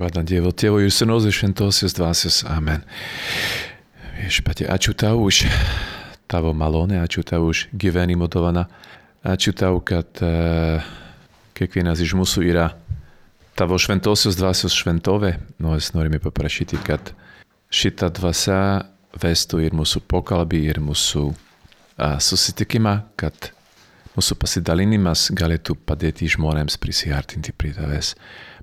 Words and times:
Vardant 0.00 0.24
Dievo 0.24 0.54
Tėvo 0.56 0.78
ir 0.80 0.88
Sūnaus 0.88 1.26
ir 1.28 1.34
Šventosios 1.36 1.92
dvasios. 1.92 2.38
Amen. 2.48 2.80
Viešpatie, 4.16 4.64
ačiū 4.72 4.94
tau 4.96 5.20
už 5.26 5.42
tavo 6.32 6.54
malonę, 6.56 7.02
ačiū 7.04 7.20
tau 7.28 7.50
už 7.50 7.66
gyvenimo 7.76 8.24
dovaną. 8.24 8.64
Ačiū 9.20 9.52
tau, 9.52 9.82
kad 9.84 10.08
uh, 10.24 10.80
kiekvienas 11.52 12.00
iš 12.00 12.14
mūsų 12.16 12.44
yra 12.48 12.70
tavo 13.58 13.76
šventosios 13.76 14.38
dvasios 14.40 14.72
šventovė. 14.80 15.34
Nors 15.60 15.92
norime 15.92 16.22
paprašyti, 16.24 16.80
kad 16.88 17.12
šita 17.68 18.08
dvasia 18.16 18.88
vestų 19.20 19.60
ir 19.66 19.76
mūsų 19.76 20.06
pokalbį, 20.08 20.62
ir 20.72 20.80
mūsų 20.80 21.26
uh, 21.28 22.16
susitikimą, 22.16 22.96
kad 23.20 23.52
mūsų 24.16 24.40
pasidalinimas 24.40 25.28
galėtų 25.36 25.76
padėti 25.84 26.32
žmonėms 26.32 26.80
prisiartinti 26.80 27.52
prie 27.52 27.76
tavęs 27.76 28.14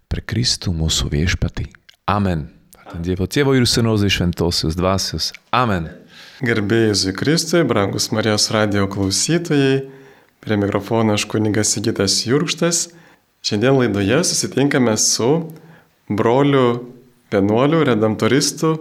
per 0.10 0.24
Kristų 0.26 0.74
mūsų 0.74 1.12
viešpatį. 1.14 1.68
Amen. 2.10 2.48
Dievo 3.06 3.28
Tėvo 3.30 3.54
ir 3.54 3.68
ir 3.70 4.10
Šventosios 4.10 4.78
dvasios. 4.78 5.30
Amen. 5.54 5.92
Gerbėjai 6.42 7.14
Kristui, 7.14 7.62
brangus 7.68 8.10
Marijos 8.16 8.50
radio 8.56 8.88
klausytojai, 8.90 9.84
prie 10.42 10.58
mikrofono 10.58 11.14
aš 11.14 11.28
kuningas 11.30 11.76
Sigitas 11.76 12.24
Jurkštas. 12.26 12.88
Šiandien 13.46 13.78
laidoje 13.78 14.24
susitinkame 14.26 14.98
su 14.98 15.52
broliu 16.10 16.90
vienuoliu, 17.32 17.84
redemptoristu, 17.86 18.74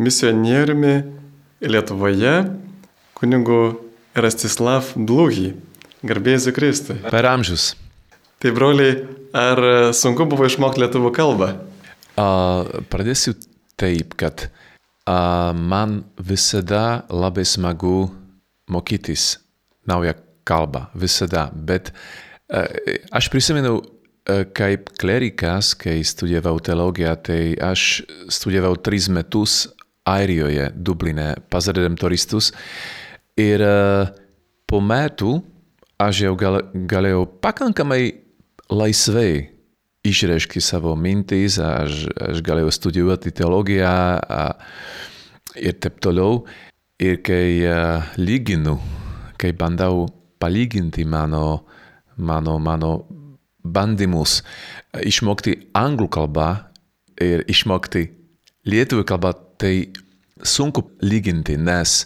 misionieriumi 0.00 0.94
Lietuvoje, 1.60 2.36
kunigu 3.18 3.60
Rastislav 4.16 4.94
Blūgy. 4.96 5.52
Garbėjai 6.02 6.56
Kristui. 6.56 6.98
Per 7.12 7.28
amžius. 7.28 7.74
Tai 8.42 8.50
broliai, 8.50 8.96
ar 9.38 9.60
sunku 9.94 10.24
buvo 10.26 10.42
išmokti 10.48 10.80
lietuvių 10.82 11.10
kalbą? 11.14 11.52
A, 12.18 12.24
pradėsiu 12.90 13.36
taip, 13.78 14.16
kad 14.18 14.48
a, 15.06 15.52
man 15.54 16.00
visada 16.18 17.04
labai 17.06 17.44
smagu 17.46 18.08
mokytis 18.66 19.36
naują 19.86 20.16
kalbą, 20.42 20.88
visada, 20.98 21.44
bet 21.54 21.92
a, 22.50 22.64
aš 23.14 23.28
prisimenu, 23.30 23.76
a, 23.78 24.40
kaip 24.58 24.90
klerikas, 24.98 25.70
kai 25.78 26.00
studijavau 26.02 26.56
teologiją, 26.66 27.14
tai 27.22 27.54
aš 27.62 28.02
studijavau 28.26 28.74
tris 28.82 29.06
metus 29.06 29.68
Airijoje, 30.02 30.66
Dubline, 30.74 31.36
pas 31.46 31.70
redemptoristus 31.70 32.50
ir 33.38 33.62
a, 33.62 34.10
po 34.66 34.82
metų 34.82 35.38
aš 36.02 36.24
jau 36.26 36.34
gal, 36.34 36.58
galėjau 36.90 37.22
pakankamai 37.38 38.02
laisvai 38.72 39.50
išreiški 40.06 40.60
savo 40.62 40.94
mintis, 40.98 41.58
aš, 41.62 42.06
aš 42.16 42.42
galėjau 42.44 42.72
studijuoti 42.74 43.32
teologiją 43.38 43.92
a, 44.18 44.42
ir 45.60 45.78
taip 45.78 46.00
toliau. 46.02 46.42
Ir 47.02 47.20
kai 47.24 47.62
a, 47.66 48.02
lyginu, 48.18 48.76
kai 49.38 49.52
bandau 49.58 50.06
palyginti 50.42 51.06
mano, 51.06 51.62
mano, 52.16 52.58
mano 52.58 52.92
bandymus 53.62 54.40
išmokti 55.06 55.54
anglų 55.78 56.08
kalbą 56.12 56.48
ir 57.22 57.44
išmokti 57.50 58.08
lietuvių 58.66 59.06
kalbą, 59.06 59.32
tai 59.58 59.92
sunku 60.42 60.84
lyginti, 61.02 61.54
nes 61.58 62.02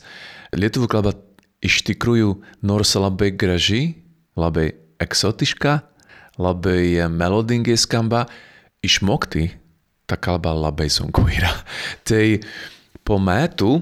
lietuvių 0.56 0.88
kalba 0.92 1.12
iš 1.64 1.80
tikrųjų 1.88 2.34
nors 2.68 2.92
labai 3.00 3.32
graži, 3.32 3.96
labai 4.36 4.70
eksotiška, 5.00 5.80
labai 6.40 7.06
melodingai 7.12 7.76
skamba, 7.80 8.26
išmokti 8.84 9.48
tą 10.06 10.18
kalbą 10.22 10.54
labai 10.54 10.88
sunku 10.92 11.26
yra. 11.32 11.52
Tai 12.08 12.24
po 13.06 13.18
metų 13.22 13.80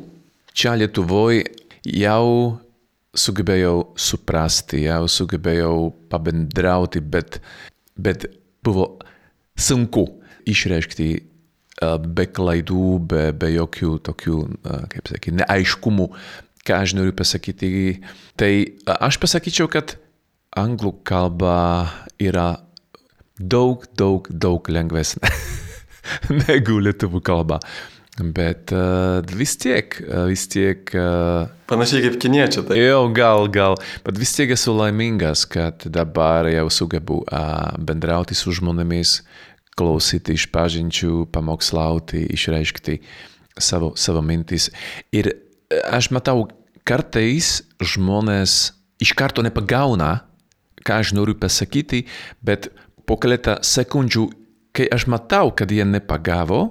čia 0.55 0.77
Lietuvoje 0.79 1.45
jau 1.85 2.61
sugebėjau 3.15 3.95
suprasti, 4.01 4.85
jau 4.89 5.05
sugebėjau 5.11 5.93
pabendrauti, 6.11 7.03
bet, 7.03 7.39
bet 7.95 8.27
buvo 8.65 8.89
sunku 9.55 10.07
išreikšti 10.51 11.09
be 12.15 12.27
klaidų, 12.31 12.87
be, 13.11 13.29
be 13.37 13.51
jokių 13.55 13.99
tokių, 14.07 14.39
kaip 14.93 15.11
sakyti, 15.11 15.37
neaiškumų, 15.41 16.09
ką 16.65 16.81
aš 16.81 16.95
noriu 16.97 17.15
pasakyti. 17.17 17.71
Tai 18.41 18.51
aš 18.87 19.19
pasakyčiau, 19.23 19.69
kad 19.71 19.97
anglų 20.59 20.95
kalba 21.07 21.57
yra 22.23 22.55
daug, 23.39 23.85
daug, 23.99 24.29
daug 24.31 24.71
lengvesnė 24.71 25.33
negu 26.45 26.79
lietuvių 26.85 27.21
kalba. 27.25 27.61
Bet 28.15 28.71
uh, 28.71 29.25
vis 29.35 29.57
tiek, 29.59 29.97
uh, 30.07 30.29
vis 30.31 30.45
tiek. 30.47 30.87
Uh, 30.95 31.49
Panašiai 31.67 32.05
kaip 32.05 32.21
kiniečių, 32.23 32.63
tai. 32.69 32.77
Jo, 32.79 33.01
gal, 33.11 33.49
gal. 33.51 33.75
Bet 34.07 34.21
vis 34.23 34.31
tiek 34.37 34.53
esu 34.55 34.71
laimingas, 34.77 35.43
kad 35.51 35.83
dabar 35.91 36.47
jau 36.47 36.69
sugebu 36.71 37.25
uh, 37.25 37.75
bendrauti 37.83 38.39
su 38.39 38.55
žmonėmis, 38.55 39.17
klausyti 39.75 40.37
iš 40.39 40.47
pažinčių, 40.55 41.25
pamokslauti, 41.35 42.23
išreikšti 42.37 43.01
savo, 43.59 43.97
savo 43.99 44.23
mintis. 44.23 44.69
Ir 45.11 45.33
aš 45.91 46.13
matau, 46.15 46.47
kartais 46.87 47.65
žmonės 47.83 48.77
iš 49.03 49.11
karto 49.19 49.43
nepagauna, 49.43 50.21
ką 50.85 51.01
aš 51.03 51.15
noriu 51.17 51.37
pasakyti, 51.41 52.05
bet 52.45 52.69
po 53.09 53.17
keletą 53.21 53.59
sekundžių, 53.65 54.25
kai 54.75 54.89
aš 54.93 55.07
matau, 55.11 55.53
kad 55.57 55.71
jie 55.73 55.85
nepagavo, 55.89 56.63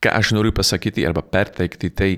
ką 0.00 0.14
aš 0.16 0.32
noriu 0.36 0.52
pasakyti 0.56 1.04
arba 1.06 1.22
perteikti, 1.22 1.90
tai 1.92 2.12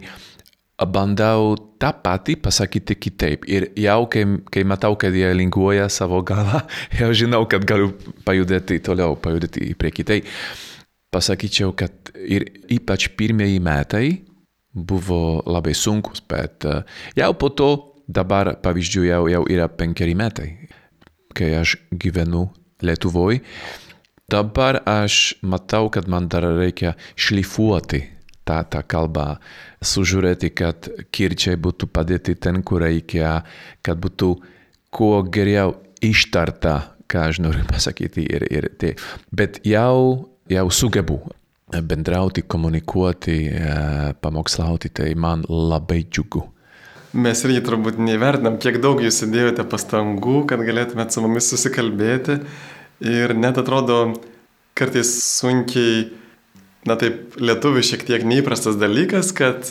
bandau 0.83 1.55
tą 1.79 1.93
patį 2.03 2.37
pasakyti 2.43 2.97
kitaip. 2.99 3.47
Ir 3.47 3.69
jau 3.79 4.07
kai, 4.11 4.25
kai 4.51 4.65
matau, 4.67 4.97
kad 4.99 5.15
jie 5.15 5.31
linguoja 5.35 5.89
savo 5.93 6.23
galą, 6.27 6.65
jau 7.01 7.11
žinau, 7.15 7.45
kad 7.51 7.67
galiu 7.69 7.93
pajudėti 8.27 8.81
toliau, 8.83 9.17
pajudėti 9.19 9.69
į 9.71 9.79
priekį. 9.79 10.07
Tai 10.09 10.19
pasakyčiau, 11.15 11.75
kad 11.79 12.13
ir 12.17 12.49
ypač 12.73 13.11
pirmieji 13.19 13.63
metai 13.63 14.07
buvo 14.73 15.43
labai 15.47 15.75
sunkus, 15.77 16.23
bet 16.25 16.65
jau 17.19 17.33
po 17.39 17.51
to 17.53 17.73
dabar 18.09 18.55
pavyzdžiui 18.63 19.11
jau, 19.11 19.27
jau 19.31 19.43
yra 19.53 19.69
penkeri 19.69 20.17
metai 20.19 20.49
kai 21.37 21.53
aš 21.61 21.77
gyvenu 21.91 22.49
Lietuvoje, 22.83 23.43
dabar 24.31 24.81
aš 24.89 25.37
matau, 25.43 25.87
kad 25.93 26.09
man 26.11 26.27
dar 26.29 26.47
reikia 26.57 26.97
šlifuoti 27.15 28.03
tą, 28.49 28.63
tą 28.67 28.83
kalbą, 28.89 29.27
sužiūrėti, 29.85 30.51
kad 30.57 30.89
kirčiai 31.15 31.59
būtų 31.63 31.89
padėti 31.95 32.35
ten, 32.35 32.63
kur 32.67 32.83
reikia, 32.83 33.43
kad 33.87 34.01
būtų 34.03 34.33
kuo 34.93 35.23
geriau 35.33 35.77
ištarta, 36.03 36.97
ką 37.07 37.29
aš 37.31 37.43
noriu 37.45 37.67
pasakyti. 37.73 38.27
Ir, 38.27 38.49
ir 38.51 38.71
tai. 38.79 38.97
Bet 39.31 39.63
jau, 39.69 40.29
jau 40.51 40.67
sugebu 40.71 41.21
bendrauti, 41.73 42.43
komunikuoti, 42.45 43.39
pamokslauti, 44.21 44.91
tai 44.93 45.15
man 45.15 45.47
labai 45.49 46.03
džiugu. 46.05 46.45
Mes 47.13 47.43
irgi 47.45 47.61
turbūt 47.61 47.99
neįvertinam, 48.01 48.55
kiek 48.57 48.79
daug 48.81 49.03
jūs 49.05 49.19
įdėjote 49.27 49.67
pastangų, 49.69 50.47
kad 50.49 50.63
galėtumėt 50.65 51.13
su 51.13 51.21
mumis 51.21 51.51
susikalbėti. 51.53 52.39
Ir 53.05 53.35
net 53.37 53.59
atrodo 53.61 54.15
kartais 54.79 55.11
sunkiai, 55.21 56.07
na 56.89 56.97
taip, 56.97 57.35
lietuvių 57.37 57.83
šiek 57.85 58.07
tiek 58.09 58.25
neįprastas 58.25 58.79
dalykas, 58.81 59.29
kad 59.37 59.69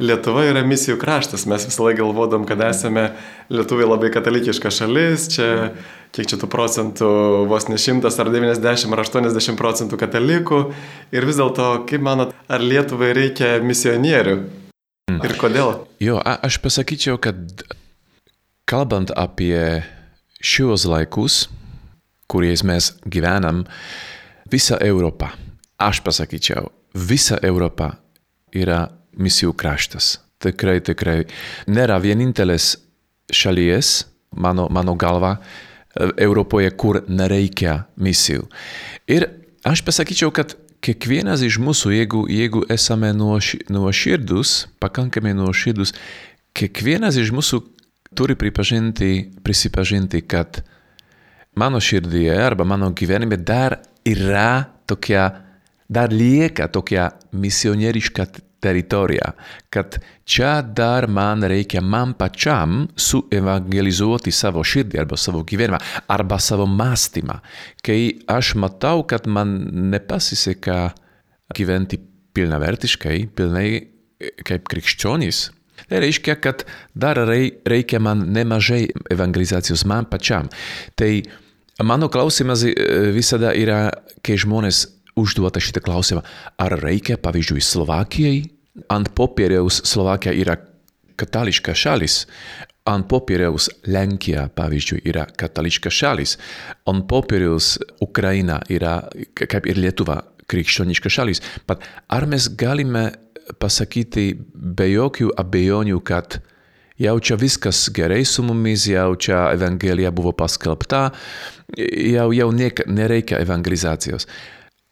Lietuva 0.00 0.46
yra 0.48 0.62
misijų 0.64 0.96
kraštas. 1.02 1.44
Mes 1.50 1.66
visą 1.68 1.84
laiką 1.84 2.06
galvodom, 2.06 2.46
kad 2.48 2.62
esame 2.64 3.10
lietuviai 3.52 3.90
labai 3.90 4.08
katalikiška 4.14 4.72
šalis, 4.72 5.26
čia 5.34 5.48
kiek 6.16 6.30
čia 6.30 6.38
tų 6.40 6.48
procentų, 6.48 7.10
vos 7.52 7.68
ne 7.68 7.76
100 7.76 8.14
ar 8.24 8.32
90 8.32 8.96
ar 8.96 9.04
80 9.04 9.60
procentų 9.60 10.00
katalikų. 10.00 10.62
Ir 11.12 11.28
vis 11.28 11.36
dėlto, 11.36 11.68
kaip 11.90 12.08
manot, 12.08 12.32
ar 12.48 12.64
Lietuvai 12.64 13.12
reikia 13.20 13.58
misionierių? 13.60 14.38
Ir 15.08 15.36
kodėl? 15.40 15.86
Jo, 16.04 16.18
a, 16.20 16.36
aš 16.44 16.58
pasakyčiau, 16.60 17.16
kad 17.22 17.64
kalbant 18.68 19.12
apie 19.16 19.80
šios 20.44 20.84
laikus, 20.88 21.46
kuriais 22.28 22.62
mes 22.66 22.90
gyvenam, 23.08 23.64
visa 24.52 24.76
Europa, 24.84 25.32
aš 25.80 26.02
pasakyčiau, 26.04 26.68
visa 26.92 27.40
Europa 27.42 27.94
yra 28.52 28.84
misijų 29.16 29.54
kraštas. 29.56 30.18
Tikrai, 30.44 30.78
tikrai 30.84 31.22
nėra 31.66 31.96
vienintelis 32.04 32.76
šalies, 33.32 34.04
mano, 34.36 34.68
mano 34.70 34.94
galva, 34.94 35.38
Europoje, 35.98 36.70
kur 36.78 37.00
nereikia 37.08 37.80
misijų. 37.98 38.44
Ir 39.10 39.26
aš 39.66 39.82
pasakyčiau, 39.86 40.30
kad 40.36 40.54
kiekvienas 40.84 41.42
iš 41.46 41.58
mūsų, 41.62 41.92
jeigu, 41.96 42.22
jeigu 42.30 42.62
esame 42.72 43.10
nuoširdus, 43.16 44.54
pakankamai 44.82 45.34
nuoširdus, 45.36 45.94
kiekvienas 46.56 47.18
iš 47.20 47.32
mūsų 47.34 47.60
turi 48.18 48.36
pripažinti, 48.38 49.28
prisipažinti, 49.44 50.22
kad 50.26 50.62
mano 51.58 51.80
širdyje 51.80 52.38
arba 52.44 52.64
mano 52.64 52.90
gyvenime 52.96 53.36
dar 53.36 53.80
yra 54.06 54.64
tokia 54.86 55.28
dar 55.88 56.12
lieka 56.12 56.68
tokia 56.68 57.10
misionieriška 57.32 58.26
teritorija, 58.60 59.32
kad 59.70 59.98
čia 60.24 60.62
dar 60.62 61.06
man 61.08 61.42
reikia 61.42 61.80
man 61.80 62.14
pačiam 62.18 62.86
suevangelizuoti 62.96 64.32
savo 64.34 64.64
širdį 64.66 65.00
arba 65.02 65.18
savo 65.20 65.44
gyvenimą 65.46 65.78
arba 66.10 66.38
savo 66.42 66.66
mąstymą. 66.66 67.38
Kai 67.84 68.18
aš 68.26 68.54
matau, 68.58 69.04
kad 69.06 69.26
man 69.26 69.54
nepasiseka 69.92 70.80
gyventi 71.56 72.00
pilnavertiškai, 72.36 73.28
pilnai 73.36 73.68
kaip 74.46 74.66
krikščionys, 74.70 75.48
tai 75.88 76.02
reiškia, 76.02 76.38
kad 76.42 76.64
dar 76.98 77.20
reikia 77.22 78.00
man 78.02 78.26
nemažai 78.34 78.88
evangelizacijos 79.14 79.86
man 79.88 80.08
pačiam. 80.10 80.50
Tai 80.98 81.12
mano 81.86 82.10
klausimas 82.10 82.64
visada 83.14 83.54
yra, 83.54 83.88
kai 84.26 84.38
žmonės 84.40 84.84
užduota 85.18 85.62
šitą 85.62 85.82
klausimą, 85.84 86.22
ar 86.58 86.78
reikia, 86.82 87.18
pavyzdžiui, 87.22 87.64
Slovakijai? 87.64 88.40
Ant 88.94 89.10
popieriaus 89.18 89.80
Slovakija 89.88 90.32
yra 90.38 90.54
katališka 91.18 91.74
šalis, 91.74 92.22
ant 92.88 93.08
popieriaus 93.10 93.68
Lenkija, 93.90 94.46
pavyzdžiui, 94.56 95.02
yra 95.10 95.26
katališka 95.38 95.90
šalis, 95.92 96.36
ant 96.88 97.08
popieriaus 97.10 97.76
Ukraina 98.04 98.60
yra, 98.70 99.00
kaip 99.34 99.66
ir 99.68 99.80
Lietuva, 99.82 100.22
krikščioniška 100.48 101.12
šalis. 101.12 101.42
Pat 101.68 101.84
ar 102.08 102.26
mes 102.30 102.48
galime 102.56 103.10
pasakyti 103.60 104.30
be 104.54 104.88
jokių 104.88 105.32
abejonių, 105.40 106.00
kad 106.04 106.40
jau 107.00 107.16
čia 107.20 107.38
viskas 107.40 107.86
gerai 107.94 108.24
su 108.26 108.44
mumis, 108.46 108.86
jau 108.90 109.12
čia 109.20 109.48
Evangelija 109.56 110.12
buvo 110.14 110.32
paskelbta, 110.36 111.08
jau, 111.76 112.30
jau 112.34 112.48
ne, 112.54 112.70
nereikia 112.86 113.42
evangelizacijos. 113.44 114.28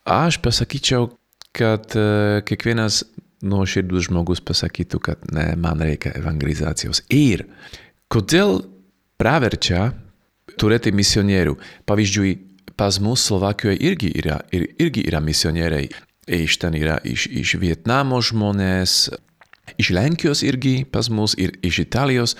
Aš 0.06 0.38
pasakyčiau, 0.38 1.10
kad 1.56 1.90
uh, 1.98 2.38
kiekvienas 2.46 3.02
nuoširdus 3.46 4.06
žmogus 4.06 4.40
pasakytų, 4.44 5.00
kad 5.02 5.22
ne, 5.34 5.48
man 5.58 5.82
reikia 5.82 6.12
evangelizacijos. 6.18 7.02
Ir 7.12 7.44
kodėl 8.12 8.60
praverčia 9.18 9.90
turėti 10.60 10.92
misionierių? 10.94 11.56
Pavyzdžiui, 11.90 12.36
pas 12.78 13.00
mus 13.02 13.24
Slovakijoje 13.26 13.80
irgi 13.88 14.12
yra, 14.20 14.40
ir, 14.54 14.68
irgi 14.78 15.06
yra 15.10 15.20
misionieriai. 15.24 15.90
Iš 16.26 16.58
ten 16.62 16.74
yra 16.74 16.96
iš, 17.06 17.28
iš 17.30 17.54
Vietnamo 17.62 18.18
žmonės, 18.22 18.96
iš 19.78 19.92
Lenkijos 19.94 20.42
irgi 20.46 20.80
pas 20.90 21.10
mus 21.10 21.36
ir 21.38 21.54
iš 21.66 21.84
Italijos. 21.86 22.34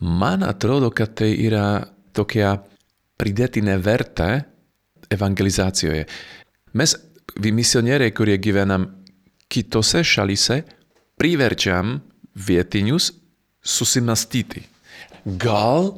Man 0.00 0.42
atrodo, 0.46 0.90
kad 0.90 1.14
tai 1.20 1.32
yra 1.38 1.84
tokia 2.16 2.56
pridėtinė 3.20 3.76
vertė 3.84 4.30
evangelizacijoje. 5.10 6.06
Mes, 6.72 6.94
misionieriai, 7.40 8.12
kurie 8.14 8.36
gyvenam 8.38 8.86
kitose 9.50 10.04
šalyse, 10.06 10.62
priverčiam 11.18 11.98
vietinius 12.34 13.10
susimastyti. 13.62 14.62
Gal 15.24 15.92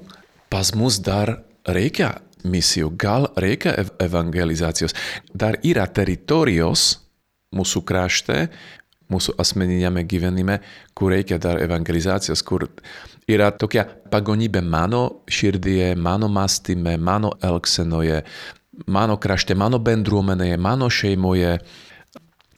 pas 0.50 0.72
mus 0.74 0.98
dar 1.04 1.36
reikia 1.68 2.14
misijų, 2.44 2.90
gal 2.98 3.28
reikia 3.38 3.76
evangelizacijos. 4.02 4.96
Dar 5.34 5.60
yra 5.62 5.86
teritorijos 5.86 6.96
mūsų 7.54 7.84
krašte, 7.86 8.46
mūsų 9.12 9.36
asmeninėme 9.40 10.06
gyvenime, 10.08 10.58
kur 10.96 11.12
reikia 11.12 11.38
dar 11.38 11.60
evangelizacijos, 11.62 12.42
kur 12.42 12.66
yra 13.30 13.50
tokia 13.52 13.84
pagonybė 14.10 14.64
mano 14.64 15.02
širdyje, 15.30 15.92
mano 16.00 16.30
mąstyme, 16.32 16.96
mano 16.98 17.34
elgsenoje, 17.44 18.22
mano 18.86 19.18
krašte, 19.20 19.54
mano 19.58 19.80
bendruomenėje, 19.82 20.58
mano 20.60 20.88
šeimoje. 20.90 21.58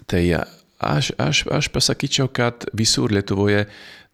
Tai 0.07 0.23
aš, 0.79 1.13
aš, 1.19 1.45
aš 1.51 1.69
pasakyčiau, 1.73 2.29
kad 2.33 2.67
visur 2.77 3.13
Lietuvoje 3.13 3.65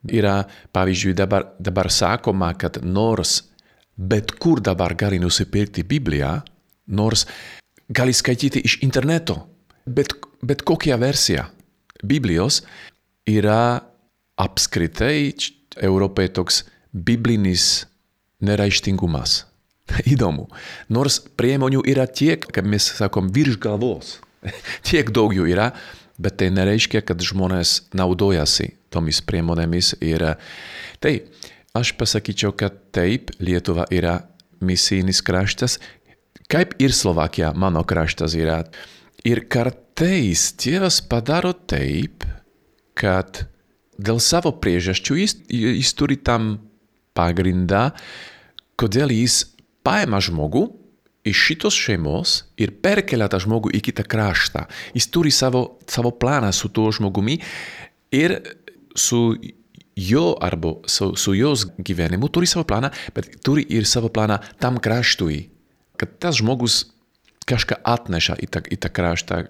yra, 0.08 0.44
pavyzdžiui, 0.72 1.14
dabar, 1.18 1.50
dabar 1.60 1.90
sakoma, 1.92 2.52
kad 2.58 2.80
nors 2.84 3.40
bet 4.00 4.32
kur 4.40 4.60
dabar 4.64 4.94
gali 4.96 5.18
nusipirkti 5.20 5.84
Bibliją, 5.84 6.38
nors 6.96 7.26
gali 7.88 8.14
skaityti 8.16 8.62
iš 8.64 8.78
interneto, 8.86 9.36
bet, 9.86 10.14
bet 10.42 10.62
kokia 10.64 10.96
versija 10.96 11.48
Biblijos 12.02 12.62
yra 13.28 13.80
apskritai 14.40 15.34
Europai 15.82 16.30
toks 16.32 16.64
biblinis 16.92 17.84
neraštingumas. 18.40 19.44
Įdomu. 20.12 20.48
Nors 20.92 21.20
priemonių 21.38 21.84
yra 21.90 22.06
tiek, 22.06 22.44
kaip 22.44 22.66
mes 22.68 22.90
sakom, 22.98 23.30
virš 23.34 23.58
galvos. 23.62 24.18
tiek 24.88 25.10
daug 25.14 25.34
jų 25.34 25.48
yra, 25.52 25.70
bet 26.20 26.38
tai 26.40 26.50
nereiškia, 26.54 27.02
kad 27.06 27.20
žmonės 27.24 27.90
naudojasi 27.96 28.74
tomis 28.92 29.20
priemonėmis. 29.24 29.94
Ir 30.04 30.24
tai 31.02 31.14
aš 31.76 31.94
pasakyčiau, 32.00 32.54
kad 32.56 32.76
taip, 32.94 33.32
Lietuva 33.40 33.86
yra 33.92 34.20
misijinis 34.60 35.22
kraštas, 35.24 35.78
kaip 36.50 36.74
ir 36.82 36.92
Slovakija, 36.96 37.54
mano 37.56 37.84
kraštas 37.86 38.34
yra. 38.36 38.62
Ir 39.24 39.44
kartais 39.52 40.50
Dievas 40.60 41.00
padaro 41.04 41.52
taip, 41.52 42.24
kad 42.96 43.44
dėl 44.00 44.20
savo 44.20 44.52
priežasčių 44.60 45.16
jis, 45.20 45.36
jis 45.52 45.92
turi 45.96 46.16
tam 46.16 46.54
pagrindą, 47.16 47.90
kodėl 48.80 49.12
jis 49.12 49.44
paima 49.86 50.20
žmogų 50.22 50.66
iš 51.24 51.44
šitos 51.46 51.76
šeimos 51.76 52.34
ir 52.60 52.72
perkelia 52.82 53.28
tą 53.30 53.40
žmogų 53.44 53.72
į 53.76 53.82
kitą 53.90 54.04
kraštą. 54.08 54.64
Jis 54.96 55.08
turi 55.12 55.32
savo, 55.34 55.78
savo 55.90 56.12
planą 56.16 56.52
su 56.56 56.70
tuo 56.72 56.90
žmogumi 56.92 57.38
ir 58.16 58.38
su 58.96 59.36
jo 59.96 60.36
arba 60.40 60.72
su, 60.88 61.12
su 61.16 61.34
jos 61.36 61.66
gyvenimu 61.78 62.30
turi 62.32 62.48
savo 62.48 62.64
planą, 62.64 62.90
bet 63.14 63.36
turi 63.44 63.66
ir 63.68 63.86
savo 63.86 64.08
planą 64.08 64.40
tam 64.58 64.80
kraštui. 64.80 65.50
Kad 66.00 66.16
tas 66.18 66.40
žmogus 66.40 66.86
kažką 67.50 67.82
atneša 67.84 68.38
į 68.40 68.48
tą, 68.48 68.62
į 68.64 68.78
tą 68.80 68.88
kraštą, 68.94 69.42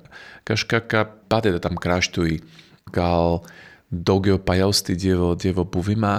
kažką, 0.49 0.83
ką 0.91 1.05
padeda 1.31 1.61
tam 1.63 1.79
kraštui, 1.79 2.41
gal 2.91 3.45
daugiau 3.91 4.39
pajausti 4.43 4.97
Dievo, 4.99 5.35
dievo 5.35 5.65
buvimą, 5.67 6.15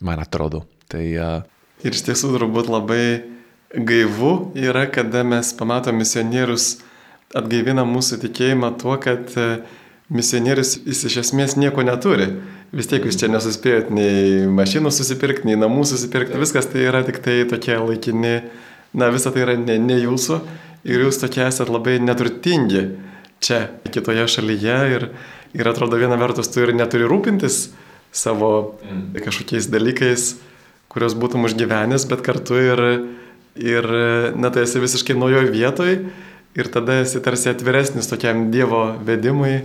man 0.00 0.20
atrodo. 0.20 0.64
Tai, 0.90 1.04
uh... 1.16 1.84
Ir 1.84 1.96
iš 1.96 2.04
tiesų 2.08 2.34
turbūt 2.34 2.68
labai 2.68 3.04
gaivu 3.74 4.52
yra, 4.58 4.86
kada 4.90 5.22
mes 5.24 5.52
pamatom 5.54 6.00
misionierius 6.00 6.80
atgaivina 7.36 7.84
mūsų 7.86 8.18
tikėjimą 8.24 8.72
tuo, 8.80 8.96
kad 9.02 9.30
e, 9.38 9.60
misionierius 10.10 10.74
jis 10.82 11.04
iš 11.06 11.20
esmės 11.24 11.54
nieko 11.60 11.84
neturi. 11.86 12.32
Vis 12.74 12.90
tiek 12.90 13.04
jūs 13.06 13.18
čia 13.18 13.30
nesuspėjot 13.30 13.90
nei 13.94 14.46
mašinų 14.50 14.90
susipirkti, 14.94 15.48
nei 15.50 15.58
namų 15.58 15.84
susipirkti, 15.90 16.38
viskas 16.38 16.70
tai 16.70 16.86
yra 16.86 17.02
tik 17.06 17.18
tai 17.22 17.42
tokie 17.50 17.78
laikini, 17.78 18.34
na 18.94 19.10
visa 19.14 19.30
tai 19.34 19.44
yra 19.46 19.56
ne, 19.58 19.78
ne 19.78 19.98
jūsų 20.02 20.40
ir 20.86 21.06
jūs 21.06 21.20
tokie 21.22 21.44
esat 21.46 21.70
labai 21.70 21.98
neturtingi 22.02 22.84
čia, 23.42 23.68
kitoje 23.90 24.26
šalyje 24.34 24.78
ir, 24.96 25.08
ir 25.54 25.70
atrodo 25.70 25.98
viena 26.00 26.18
vertus 26.20 26.50
tu 26.50 26.62
ir 26.62 26.74
neturi 26.76 27.08
rūpintis 27.10 27.68
savo 28.12 28.80
mm. 28.82 29.18
kažkokiais 29.22 29.70
dalykais, 29.70 30.28
kuriuos 30.90 31.14
būtum 31.18 31.46
užgyvenęs, 31.46 32.06
bet 32.10 32.24
kartu 32.26 32.58
ir 32.58 32.84
ir 33.60 33.86
na 34.36 34.50
tai 34.50 34.64
esi 34.66 34.82
visiškai 34.82 35.16
naujoj 35.18 35.50
vietoj 35.52 35.94
ir 36.56 36.70
tada 36.72 37.00
esi 37.04 37.20
tarsi 37.22 37.50
atviresnis 37.52 38.10
tokiam 38.10 38.48
Dievo 38.50 38.82
vedimui, 39.06 39.60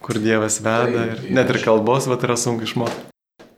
kur 0.00 0.20
Dievas 0.22 0.60
veda 0.64 1.06
ir 1.12 1.24
net 1.34 1.50
ir 1.50 1.60
kalbos 1.64 2.08
va 2.10 2.18
yra 2.20 2.36
sunku 2.38 2.68
išmokti. 2.68 3.08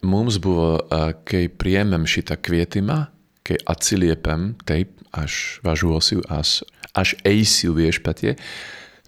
Mums 0.02 0.40
buvo, 0.42 0.80
kai 1.28 1.46
priemėm 1.46 2.08
šitą 2.10 2.34
kvietimą, 2.42 3.04
kai 3.46 3.58
atsiliepėm, 3.70 4.48
taip, 4.66 4.96
aš 5.14 5.60
važiuosiu, 5.62 6.22
aš, 6.32 6.62
aš 6.98 7.14
eisiu 7.28 7.76
viešpatie, 7.76 8.34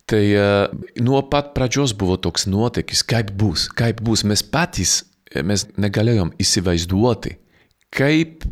tai 0.06 0.22
uh, 0.36 0.68
nuo 1.00 1.22
pat 1.32 1.50
pradžios 1.56 1.96
buvo 1.98 2.18
toks 2.20 2.46
nuotykis, 2.46 3.02
kaip 3.08 3.32
bus, 3.40 3.66
kaip 3.72 4.04
bus. 4.04 4.22
Mes 4.28 4.44
patys, 4.44 5.00
mes 5.42 5.66
negalėjom 5.80 6.34
įsivaizduoti, 6.38 7.38
kaip 7.94 8.44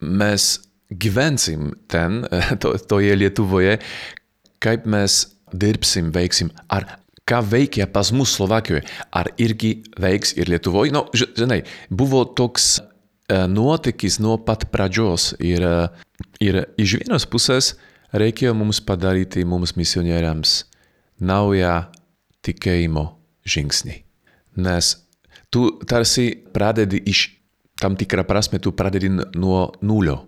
mes 0.00 0.54
gyvensim 0.90 1.74
ten, 1.88 2.24
to, 2.62 2.74
toje 2.88 3.16
Lietuvoje, 3.16 3.78
kaip 4.62 4.86
mes 4.90 5.22
dirbsim, 5.52 6.10
veiksim, 6.14 6.50
ar 6.70 6.86
ką 7.30 7.40
veikia 7.46 7.86
pas 7.90 8.10
mus 8.14 8.34
Slovakijoje, 8.34 8.82
ar 9.14 9.30
irgi 9.38 9.80
veiks 10.00 10.34
ir 10.38 10.50
Lietuvoje. 10.50 10.92
No, 10.94 11.06
žinai, 11.14 11.62
buvo 11.90 12.24
toks 12.24 12.80
uh, 12.80 13.46
nuotykis 13.50 14.18
nuo 14.22 14.38
pat 14.42 14.66
pradžios 14.72 15.32
ir, 15.38 15.62
uh, 15.62 15.86
ir 16.42 16.64
iš 16.80 16.98
vienos 17.02 17.26
pusės 17.30 17.74
reikėjo 18.10 18.56
mums 18.58 18.82
padaryti 18.82 19.46
mums 19.46 19.76
misionieriams 19.78 20.64
naują 21.22 21.84
tikėjimo 22.42 23.04
žingsnį. 23.46 24.00
Nes 24.64 24.96
tu 25.52 25.68
tarsi 25.86 26.32
pradedi 26.54 26.98
iš 27.06 27.28
tam 27.80 27.94
tikrą 27.96 28.26
prasme, 28.28 28.58
tu 28.58 28.74
pradedi 28.76 29.08
nuo 29.10 29.70
nulio 29.80 30.18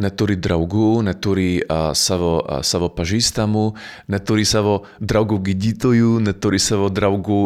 neturi 0.00 0.36
draugų, 0.40 0.90
neturi 1.06 1.48
uh, 1.62 1.92
savo, 1.98 2.38
uh, 2.42 2.62
savo 2.66 2.90
pažįstamų, 2.96 3.68
neturi 4.14 4.46
savo 4.48 4.82
draugų 5.00 5.40
gydytojų, 5.50 6.18
neturi 6.28 6.60
savo 6.62 6.90
draugų. 6.92 7.40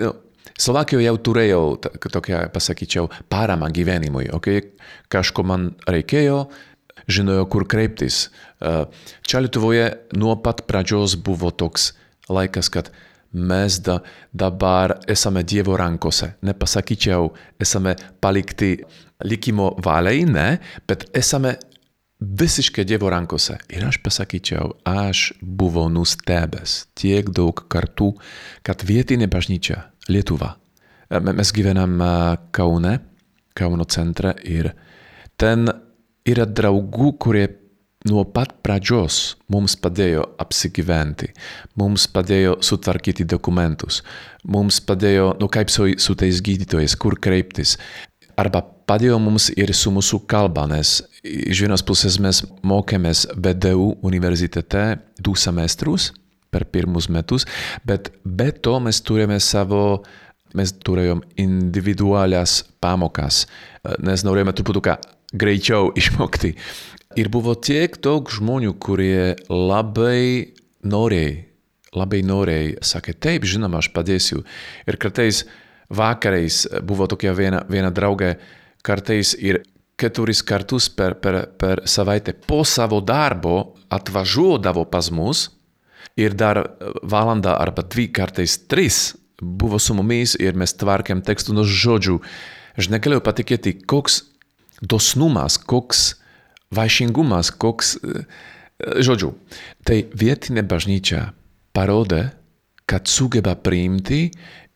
No, 0.00 0.14
Slovakijoje 0.54 1.08
jau 1.08 1.16
turėjau 1.18 1.62
tokią, 1.82 2.44
pasakyčiau, 2.54 3.08
paramą 3.32 3.72
gyvenimui. 3.74 4.28
Okay? 4.36 4.62
Kažko 5.10 5.42
man 5.42 5.72
reikėjo, 5.90 6.44
žinojo, 7.10 7.48
kur 7.50 7.66
kreiptis. 7.66 8.28
Čia 9.26 9.42
Lietuvoje 9.42 9.88
nuo 10.14 10.36
pat 10.42 10.62
pradžios 10.68 11.16
buvo 11.18 11.50
toks 11.50 11.92
laikas, 12.30 12.70
kad 12.70 12.92
mes 13.34 13.80
da, 13.82 13.98
dabar 14.32 15.00
esame 15.10 15.42
Dievo 15.42 15.76
rankose. 15.76 16.36
Nepasakyčiau, 16.46 17.32
esame 17.60 17.96
palikti 18.22 18.76
likimo 19.26 19.72
valiai, 19.82 20.22
ne, 20.28 20.48
bet 20.88 21.08
esame 21.16 21.56
visiškai 22.24 22.84
Dievo 22.88 23.10
rankose. 23.12 23.58
Ir 23.72 23.86
aš 23.88 24.00
pasakyčiau, 24.04 24.74
aš 24.88 25.32
buvau 25.40 25.88
nustebęs 25.92 26.84
tiek 26.98 27.28
daug 27.34 27.64
kartų, 27.70 28.12
kad 28.66 28.84
vietinė 28.86 29.28
bažnyčia 29.32 29.84
Lietuva. 30.08 30.54
Mes 31.10 31.52
gyvenam 31.54 32.00
Kaune, 32.54 32.98
Kauno 33.54 33.84
centre 33.86 34.34
ir 34.42 34.72
ten 35.38 35.68
yra 36.26 36.46
draugų, 36.48 37.12
kurie 37.22 37.44
nuo 38.08 38.24
pat 38.28 38.56
pradžios 38.64 39.36
mums 39.52 39.76
padėjo 39.80 40.24
apsigyventi, 40.42 41.30
mums 41.80 42.08
padėjo 42.10 42.58
sutvarkyti 42.64 43.24
dokumentus, 43.28 44.02
mums 44.44 44.80
padėjo, 44.84 45.32
nu 45.40 45.48
kaip 45.52 45.72
su, 45.72 45.92
su 45.96 46.16
tais 46.18 46.42
gydytojais, 46.44 46.96
kur 47.00 47.16
kreiptis. 47.16 47.78
Arba 48.40 48.64
padėjo 48.88 49.18
mums 49.22 49.50
ir 49.56 49.72
su 49.76 49.92
mūsų 49.94 50.24
kalba, 50.30 50.66
nes 50.70 51.00
iš 51.24 51.64
vienos 51.64 51.84
pusės 51.86 52.18
mes 52.22 52.42
mokėmės 52.66 53.26
BDU 53.36 53.94
universitete 54.04 54.84
du 55.18 55.34
semestrus 55.38 56.12
per 56.54 56.66
pirmus 56.70 57.08
metus, 57.10 57.48
bet 57.86 58.12
be 58.24 58.50
to 58.52 58.76
mes 58.82 59.00
turėjome 59.02 59.40
savo, 59.42 60.04
mes 60.54 60.70
turėjom 60.86 61.24
individualias 61.40 62.60
pamokas, 62.84 63.44
nes 64.04 64.22
norėjome 64.26 64.54
truputuką 64.54 64.98
greičiau 65.34 65.90
išmokti. 65.98 66.54
Ir 67.18 67.30
buvo 67.30 67.54
tiek 67.58 67.94
daug 68.02 68.30
žmonių, 68.30 68.74
kurie 68.82 69.34
labai 69.50 70.54
noriai, 70.86 71.44
labai 71.94 72.22
noriai 72.26 72.74
sakė, 72.82 73.14
taip, 73.14 73.46
žinoma, 73.46 73.82
aš 73.82 73.90
padėsiu. 73.94 74.42
Ir 74.86 74.98
kartais 74.98 75.44
vakarais 75.94 76.64
buvo 76.86 77.06
tokia 77.10 77.34
viena, 77.36 77.62
viena 77.70 77.92
draugė, 77.94 78.34
kartais 78.84 79.34
ir 79.40 79.62
keturis 80.00 80.42
kartus 80.44 80.88
per, 80.90 81.16
per, 81.22 81.44
per 81.58 81.84
savaitę 81.88 82.34
po 82.46 82.62
savo 82.66 83.00
darbo 83.00 83.74
atvažiuodavo 83.94 84.84
pas 84.90 85.10
mus 85.14 85.48
ir 86.18 86.34
dar 86.34 86.60
valanda 87.02 87.56
arba 87.58 87.82
dvi 87.82 88.08
kartais 88.12 88.58
tris 88.68 89.14
buvo 89.40 89.78
su 89.78 89.94
mumis 89.94 90.34
ir 90.40 90.56
mes 90.58 90.74
tvarkėm 90.78 91.22
tekstų, 91.26 91.56
no 91.56 91.64
žodžiu. 91.66 92.20
Aš 92.78 92.90
negalėjau 92.90 93.22
patikėti, 93.24 93.74
koks 93.86 94.22
dosnumas, 94.82 95.58
koks 95.58 96.14
vaišingumas, 96.74 97.52
koks, 97.54 97.96
žodžiu, 98.80 99.34
tai 99.86 100.04
vietinė 100.10 100.64
bažnyčia 100.66 101.28
parodė, 101.76 102.28
kad 102.90 103.08
sugeba 103.08 103.54
priimti 103.56 104.28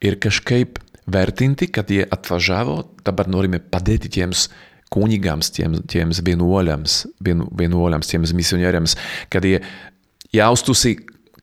ir 0.05 0.19
kažkaip 0.23 0.79
vertinti, 1.09 1.71
kad 1.73 1.91
jie 1.91 2.05
atvažiavo, 2.05 2.81
dabar 3.07 3.31
norime 3.31 3.61
padėti 3.61 4.11
tiems 4.19 4.49
kunigams, 4.93 5.51
tiems, 5.53 5.83
tiems 5.91 6.23
vienuoliams, 6.25 7.03
vienuoliams, 7.21 8.09
tiems 8.09 8.33
misionieriams, 8.37 8.97
kad 9.33 9.45
jie 9.45 9.59
jaustųsi 10.33 10.97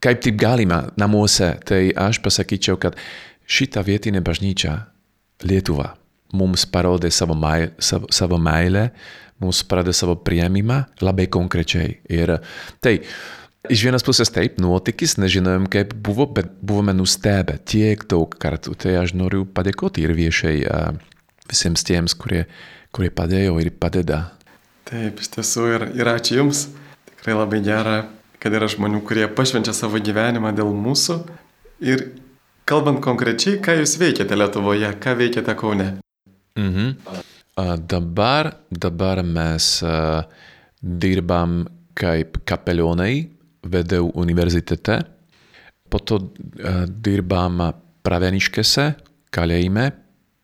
kaip 0.05 0.21
taip 0.23 0.39
galima 0.39 0.83
namuose. 0.99 1.53
Tai 1.65 1.81
aš 2.07 2.21
pasakyčiau, 2.25 2.79
kad 2.81 2.97
šita 3.45 3.83
vietinė 3.85 4.23
bažnyčia 4.25 4.79
Lietuva 5.45 5.93
mums 6.35 6.65
parodė 6.67 7.11
savo, 7.13 7.35
mail, 7.37 7.71
savo, 7.79 8.09
savo 8.13 8.39
meilę, 8.41 8.89
mums 9.43 9.61
parodė 9.67 9.93
savo 9.95 10.17
priėmimą 10.25 10.81
labai 11.03 11.27
konkrečiai. 11.31 11.99
Ir 12.11 12.37
tai, 12.83 12.97
iš 13.71 13.83
vienos 13.87 14.05
pusės 14.05 14.31
taip, 14.33 14.59
nuotykis, 14.61 15.17
nežinojom, 15.21 15.67
kaip 15.71 15.93
buvo, 16.05 16.27
bet 16.37 16.49
buvome 16.65 16.93
nustebę 16.95 17.57
tiek 17.67 18.03
daug 18.11 18.33
kartų. 18.41 18.75
Tai 18.81 18.95
aš 19.01 19.15
noriu 19.17 19.45
padėkoti 19.45 20.05
ir 20.05 20.15
viešai 20.17 20.55
visiems 21.49 21.85
tiems, 21.87 22.15
kurie, 22.17 22.45
kurie 22.95 23.11
padėjo 23.13 23.59
ir 23.63 23.71
padeda. 23.79 24.21
Taip, 24.85 25.21
iš 25.21 25.31
tiesų 25.37 25.67
ir, 25.73 25.87
ir 25.97 26.11
ačiū 26.11 26.39
Jums. 26.41 26.67
Tikrai 27.09 27.37
labai 27.37 27.61
gera, 27.65 27.97
kad 28.41 28.53
yra 28.53 28.69
žmonių, 28.69 29.01
kurie 29.07 29.25
pašvenčia 29.33 29.73
savo 29.73 30.01
gyvenimą 30.01 30.53
dėl 30.55 30.69
mūsų. 30.77 31.19
Ir 31.85 32.07
kalbant 32.69 33.01
konkrečiai, 33.05 33.57
ką 33.63 33.79
Jūs 33.81 33.97
veikiate 34.01 34.37
Lietuvoje, 34.37 34.91
ką 35.01 35.15
veikiate 35.21 35.57
Kaune? 35.57 35.95
Mhm. 36.59 36.97
Dabar, 37.89 38.51
dabar 38.69 39.21
mes 39.23 39.79
dirbam 40.81 41.63
kaip 41.95 42.41
kapelionai 42.45 43.34
VDU 43.65 44.11
universitete, 44.21 44.99
po 45.89 45.99
to 46.01 46.19
dirbam 46.87 47.61
Praveniškėse, 48.05 48.83
kalėjime, 49.33 49.87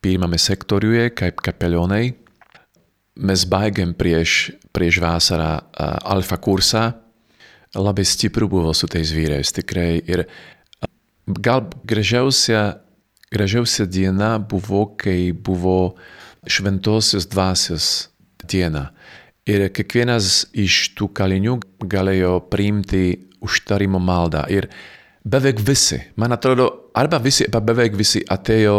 pirmame 0.02 0.40
sektoriuje 0.42 1.12
kaip 1.14 1.44
kapelionai. 1.46 2.16
Mes 3.22 3.44
baigėm 3.46 3.94
prieš, 3.94 4.56
prieš 4.74 4.98
vasarą 5.04 5.52
alfa 6.10 6.40
kursą, 6.42 6.88
labai 7.78 8.06
stipru 8.08 8.50
buvo 8.50 8.74
su 8.74 8.90
tais 8.90 9.14
vyrais 9.14 9.54
tikrai. 9.54 10.02
Ir 10.10 10.26
gal 11.30 11.68
gražiausia 11.86 12.82
gražiausia 13.32 13.86
diena 13.86 14.38
buvo, 14.40 14.86
kai 14.98 15.32
buvo 15.32 15.96
šventosios 16.48 17.28
dvasios 17.32 18.10
diena. 18.44 18.92
Ir 19.52 19.68
kiekvienas 19.76 20.46
iš 20.56 20.94
tų 20.96 21.10
kalinių 21.18 21.58
galėjo 21.92 22.38
priimti 22.52 23.04
užtarimo 23.44 24.00
maldą. 24.00 24.46
Ir 24.54 24.70
beveik 25.28 25.60
visi, 25.66 26.00
man 26.16 26.36
atrodo, 26.38 26.70
arba 26.96 27.20
visi, 27.20 27.48
arba 27.50 27.62
beveik 27.72 27.98
visi 28.00 28.22
atėjo 28.32 28.78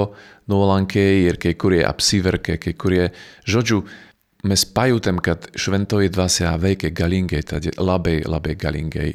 nuolankiai 0.51 1.27
ir 1.29 1.39
kai 1.43 1.55
kurie 1.61 1.83
apsiverkė, 1.87 2.57
kai 2.63 2.75
kurie, 2.79 3.09
žodžiu, 3.45 3.83
mes 4.49 4.65
pajutėm, 4.75 5.21
kad 5.23 5.51
šventoji 5.55 6.13
dvasia 6.15 6.55
veikia 6.63 6.91
galingai, 6.95 7.43
tad 7.47 7.69
labai, 7.79 8.23
labai 8.27 8.57
galingai. 8.59 9.11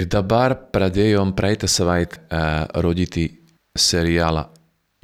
Ir 0.00 0.08
dabar 0.10 0.56
pradėjom 0.72 1.34
praeitą 1.36 1.68
savaitę 1.68 2.24
uh, 2.24 2.66
rodyti 2.82 3.28
serialą 3.76 4.48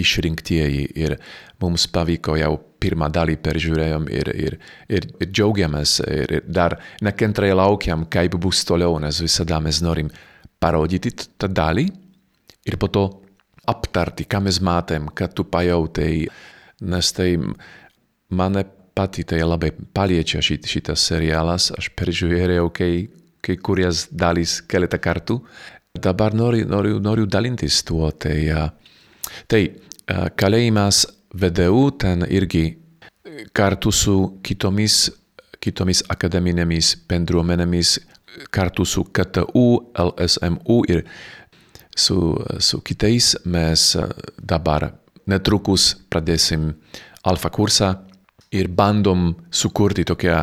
išrinktieji 0.00 0.88
ir 1.00 1.17
mums 1.62 1.87
pavyko 1.88 2.37
jau 2.37 2.53
pirmą 2.81 3.09
dalį 3.12 3.38
peržiūrėjom 3.45 4.09
ir, 4.12 4.31
ir, 4.37 4.57
ir, 4.93 5.07
ir 5.21 5.31
džiaugiamės 5.31 5.99
ir, 6.05 6.35
ir 6.38 6.49
dar 6.59 6.76
nekantrai 7.05 7.55
laukiam, 7.57 8.05
kaip 8.12 8.37
bus 8.41 8.65
toliau, 8.69 8.99
nes 9.00 9.23
visada 9.25 9.61
mes 9.65 9.81
norim 9.85 10.11
parodyti 10.61 11.15
tą 11.41 11.49
dalį 11.49 11.87
ir 12.69 12.76
po 12.81 12.91
to 12.93 13.07
aptarti, 13.67 14.29
ką 14.29 14.45
mes 14.45 14.61
matėm, 14.62 15.09
ką 15.17 15.31
tu 15.33 15.47
pajautai, 15.49 16.26
nes 16.87 17.12
tai 17.17 17.33
mane 18.29 18.67
pati 18.97 19.25
tai 19.29 19.41
labai 19.45 19.73
paliečia 19.97 20.43
šit, 20.45 20.69
šitas 20.69 21.09
serialas, 21.09 21.71
aš 21.73 21.91
peržiūrėjau 21.97 22.69
kai, 22.76 22.93
kai 23.45 23.57
kurias 23.57 24.07
dalys 24.12 24.61
keletą 24.69 25.00
kartų, 25.03 25.41
dabar 26.05 26.37
noriu, 26.37 26.69
noriu, 26.69 27.00
noriu 27.00 27.26
dalintis 27.26 27.81
tuo, 27.88 28.11
tai, 28.12 28.38
tai 29.49 29.62
kalėjimas 30.38 31.05
VDU 31.37 31.90
ten 32.00 32.25
irgi 32.28 32.66
kartu 33.57 33.93
su 33.93 34.16
kitomis, 34.45 35.11
kitomis 35.61 36.02
akademinėmis 36.12 36.95
bendruomenėmis, 37.11 37.99
kartu 38.52 38.85
su 38.85 39.07
KTU, 39.12 39.66
LSMU 39.97 40.83
ir 40.93 41.05
su, 41.97 42.37
su 42.61 42.81
kitais 42.85 43.35
mes 43.45 43.88
dabar 44.37 44.90
netrukus 45.26 45.95
pradėsim 46.11 46.71
alfa 47.26 47.50
kursą 47.50 47.93
ir 48.55 48.69
bandom 48.69 49.33
sukurti 49.50 50.05
tokią 50.07 50.43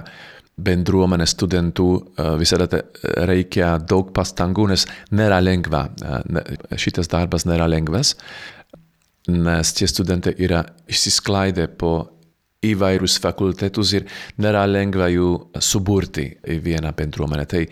bendruomenę 0.63 1.25
studentų, 1.25 1.88
visada 2.38 2.67
reikia 3.25 3.71
daug 3.81 4.12
pastangų, 4.13 4.67
nes 4.69 4.85
nėra 5.09 5.39
lengva, 5.41 5.88
šitas 6.77 7.09
darbas 7.09 7.47
nėra 7.50 7.65
lengvas, 7.71 8.13
nes 9.32 9.74
tie 9.77 9.88
studentai 9.88 10.36
yra 10.44 10.63
išsisklaidę 10.92 11.70
po 11.80 11.94
įvairius 12.63 13.18
fakultetus 13.24 13.94
ir 13.98 14.06
nėra 14.42 14.63
lengva 14.70 15.10
jų 15.12 15.30
suburti 15.63 16.30
į 16.48 16.60
vieną 16.63 16.94
bendruomenę. 16.96 17.46
Tai 17.50 17.63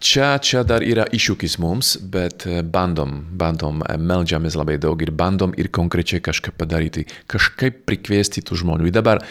čia, 0.00 0.34
čia 0.44 0.64
dar 0.68 0.84
yra 0.84 1.06
iššūkis 1.14 1.58
mums, 1.62 1.94
bet 2.12 2.44
bandom, 2.72 3.22
bandom, 3.40 3.82
meldžiamės 3.82 4.58
labai 4.58 4.78
daug 4.82 5.00
ir 5.04 5.14
bandom 5.16 5.54
ir 5.56 5.70
konkrečiai 5.72 6.20
kažką 6.24 6.54
padaryti, 6.58 7.06
kažkaip 7.30 7.84
prikviesti 7.88 8.44
tų 8.44 8.60
žmonių. 8.64 8.90
Ir 8.90 8.98
dabar 8.98 9.22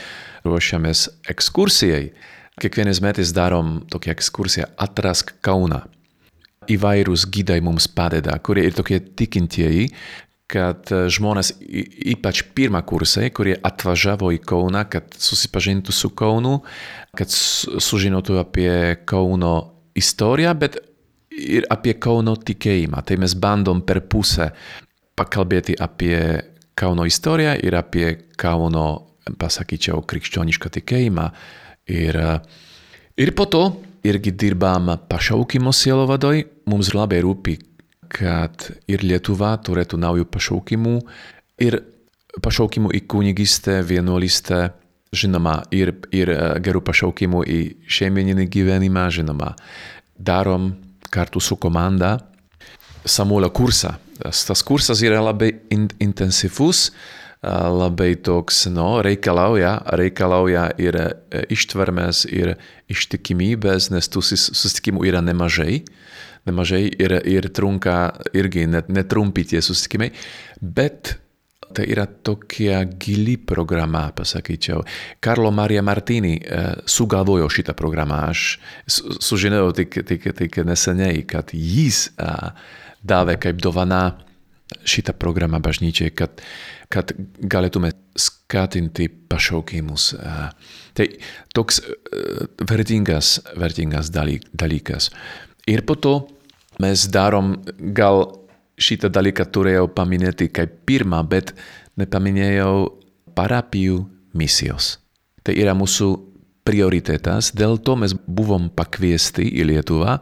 ruošiamės 0.47 1.07
ekskursijai 1.33 2.07
kiekvienais 2.61 3.03
metais 3.05 3.33
darom 3.37 3.83
tokią 3.91 4.15
ekskursiją 4.15 4.71
Atrask 4.81 5.35
Kauną. 5.45 5.83
Įvairūs 6.67 7.29
gydai 7.31 7.61
mums 7.63 7.85
padeda, 7.87 8.33
kurie 8.43 8.65
ir 8.67 8.73
tokie 8.75 8.97
tikintieji, 8.99 9.85
kad 10.47 10.87
žmonės, 11.11 11.51
ypač 11.59 12.45
pirmą 12.55 12.79
kursai, 12.87 13.29
kurie 13.35 13.57
atvažiavo 13.67 14.31
į 14.37 14.39
Kauną, 14.47 14.85
kad 14.91 15.17
susipažintų 15.19 15.95
su 15.95 16.13
Kaunu, 16.15 16.61
kad 17.17 17.31
sužinotų 17.31 18.39
apie 18.39 18.71
Kauno 19.09 19.55
istoriją, 19.97 20.53
bet 20.55 20.79
ir 21.37 21.67
apie 21.73 21.97
Kauno 21.99 22.37
tikėjimą. 22.39 23.03
Tai 23.03 23.19
mes 23.21 23.35
bandom 23.35 23.83
per 23.83 24.05
pusę 24.07 24.51
pakalbėti 25.17 25.75
apie 25.83 26.17
Kauno 26.77 27.07
istoriją 27.09 27.57
ir 27.65 27.75
apie 27.75 28.07
Kauno, 28.39 28.87
pasakyčiau, 29.41 30.03
krikščionišką 30.07 30.71
tikėjimą. 30.79 31.27
Ir, 31.91 32.19
ir 33.19 33.33
po 33.35 33.47
to 33.51 33.63
irgi 34.07 34.31
dirbam 34.31 34.93
pašaukimo 35.09 35.73
sielovadoj. 35.75 36.45
Mums 36.71 36.93
labai 36.95 37.19
rūpi, 37.25 37.57
kad 38.11 38.69
ir 38.89 39.03
Lietuva 39.05 39.55
turėtų 39.63 39.99
naujų 40.01 40.27
pašaukimų. 40.31 40.95
Ir 41.63 41.79
pašaukimų 42.43 42.93
į 42.97 43.03
kunigystę, 43.09 43.79
vienuolystę, 43.87 44.71
žinoma, 45.15 45.61
ir, 45.73 45.93
ir 46.15 46.31
gerų 46.63 46.83
pašaukimų 46.87 47.43
į 47.47 47.59
šeimininį 47.97 48.47
gyvenimą, 48.53 49.07
žinoma. 49.13 49.53
Darom 50.17 50.73
kartu 51.13 51.41
su 51.41 51.57
komanda 51.61 52.17
Samuelio 53.07 53.49
kursą. 53.55 53.95
Tas, 54.17 54.43
tas 54.47 54.63
kursas 54.65 55.01
yra 55.05 55.21
labai 55.21 55.51
in, 55.71 55.87
intensyvus, 56.03 56.89
labai 57.43 58.15
toks, 58.23 58.65
no, 58.73 59.01
reikalauja, 59.05 59.77
reikalauja 59.99 60.71
ir 60.81 60.97
ištvermės, 61.53 62.25
ir 62.33 62.55
ištikimybės, 62.89 63.91
nes 63.93 64.09
tų 64.09 64.23
susitikimų 64.25 65.05
yra 65.07 65.21
nemažai. 65.21 65.83
Nemažai 66.47 66.85
ir, 66.87 67.11
ir 67.27 67.49
trunka 67.51 68.15
irgi 68.37 68.65
net 68.71 68.87
netrumpi 68.87 69.43
tie 69.49 69.59
susitikimai, 69.61 70.13
bet 70.61 71.17
tai 71.75 71.83
yra 71.91 72.05
tokia 72.07 72.85
gili 72.87 73.35
programa, 73.37 74.05
pasakyčiau. 74.15 74.85
Karlo 75.19 75.51
Marija 75.51 75.83
Martini 75.83 76.37
uh, 76.39 76.79
sugalvojo 76.87 77.49
šitą 77.51 77.75
programą. 77.77 78.21
Aš 78.31 78.59
sužinojau 78.87 79.73
tik, 79.75 79.99
tik, 80.07 80.29
tik 80.37 80.61
neseniai, 80.65 81.25
kad 81.27 81.51
jis 81.53 82.07
uh, 82.15 82.55
davė 83.03 83.37
kaip 83.43 83.59
dovana 83.61 84.05
šitą 84.87 85.13
programą 85.19 85.59
bažnyčiai, 85.63 86.11
kad, 86.15 86.41
kad 86.91 87.13
galėtume 87.39 87.93
skatinti 88.19 89.07
pašaukimus. 89.07 90.09
Tai 90.97 91.07
toks 91.55 91.81
vertingas, 92.67 93.37
vertingas 93.59 94.11
dalykas. 94.11 95.11
Ir 95.67 95.83
po 95.87 95.95
to 95.99 96.15
mes 96.83 97.07
darom, 97.11 97.55
gal 97.77 98.25
šitą 98.77 99.09
dalyką 99.13 99.47
turėjau 99.53 99.87
paminėti 99.93 100.49
kaip 100.53 100.83
pirmą, 100.87 101.23
bet 101.27 101.53
nepaminėjau 101.97 102.91
parapijų 103.37 104.03
misijos. 104.37 104.97
Tai 105.43 105.55
yra 105.57 105.73
mūsų 105.77 106.11
prioritetas, 106.67 107.53
dėl 107.55 107.77
to 107.79 107.95
mes 107.99 108.13
buvom 108.27 108.67
pakviesti 108.75 109.47
į 109.61 109.69
Lietuvą, 109.71 110.17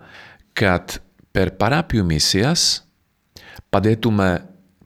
kad 0.55 0.99
per 1.35 1.55
parapijų 1.59 2.05
misijas 2.07 2.84
padėtume 3.73 4.29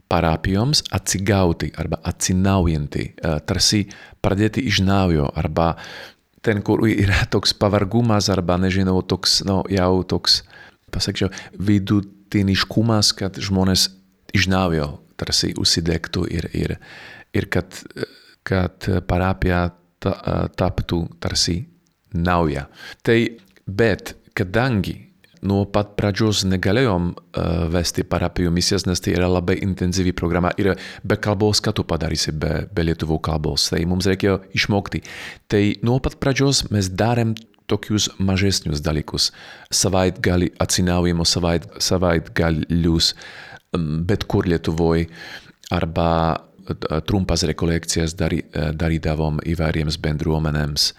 parapijoms 0.09 0.83
atsigauti 0.95 1.69
arba 1.77 1.99
atsinaujinti, 2.09 3.03
tarsi 3.45 3.83
pradėti 4.25 4.63
iš 4.65 4.81
naujo, 4.81 5.27
arba 5.37 5.75
ten, 6.41 6.63
kur 6.65 6.81
yra 6.89 7.25
toks 7.29 7.53
pavargumas, 7.53 8.29
arba 8.33 8.57
nežinau, 8.57 9.03
toks, 9.05 9.43
no, 9.45 9.61
jau 9.69 10.01
toks, 10.09 10.41
pasakyčiau, 10.93 11.29
vidutiniškumas, 11.61 13.13
kad 13.19 13.37
žmonės 13.37 13.89
iš 14.33 14.49
naujo 14.49 14.95
tarsi 15.19 15.51
užsidegtų 15.59 16.25
ir, 16.31 16.49
ir, 16.55 16.77
ir 17.35 17.49
kad, 17.51 17.81
kad 18.47 18.87
parapija 19.07 19.67
taptų 19.99 21.01
tarsi 21.19 21.59
nauja. 22.15 22.65
Tai, 23.03 23.19
bet 23.67 24.15
kadangi 24.37 24.95
nuo 25.45 25.65
pat 25.71 25.93
pradžios 25.99 26.43
negalėjom 26.49 27.11
uh, 27.13 27.67
vesti 27.73 28.03
parapijų 28.07 28.51
misijas, 28.55 28.85
nes 28.89 29.01
tai 29.03 29.15
yra 29.17 29.29
labai 29.31 29.59
intensyvi 29.65 30.13
programa 30.17 30.51
ir 30.59 30.73
be 31.03 31.19
kalbos, 31.21 31.61
ką 31.63 31.73
tu 31.77 31.85
padarysi 31.87 32.33
be, 32.35 32.65
be 32.73 32.87
lietuvų 32.89 33.19
kalbos. 33.25 33.69
Tai 33.73 33.81
mums 33.89 34.09
reikėjo 34.09 34.39
išmokti. 34.57 35.03
Tai 35.51 35.63
nuo 35.85 35.99
pat 36.03 36.19
pradžios 36.21 36.65
mes 36.73 36.91
darėm 36.91 37.35
tokius 37.69 38.09
mažesnius 38.17 38.81
dalykus. 38.81 39.29
Savaitgali 39.69 40.49
atsinaujimo 40.59 41.25
savait, 41.25 41.67
savaitgalius 41.77 43.13
bet 44.09 44.25
kur 44.25 44.47
Lietuvoj 44.49 45.05
arba 45.71 46.09
trumpas 47.05 47.43
rekolekcijas 47.49 48.15
dari, 48.17 48.43
darydavom 48.53 49.39
įvairiems 49.45 49.97
bendruomenėms. 50.01 50.91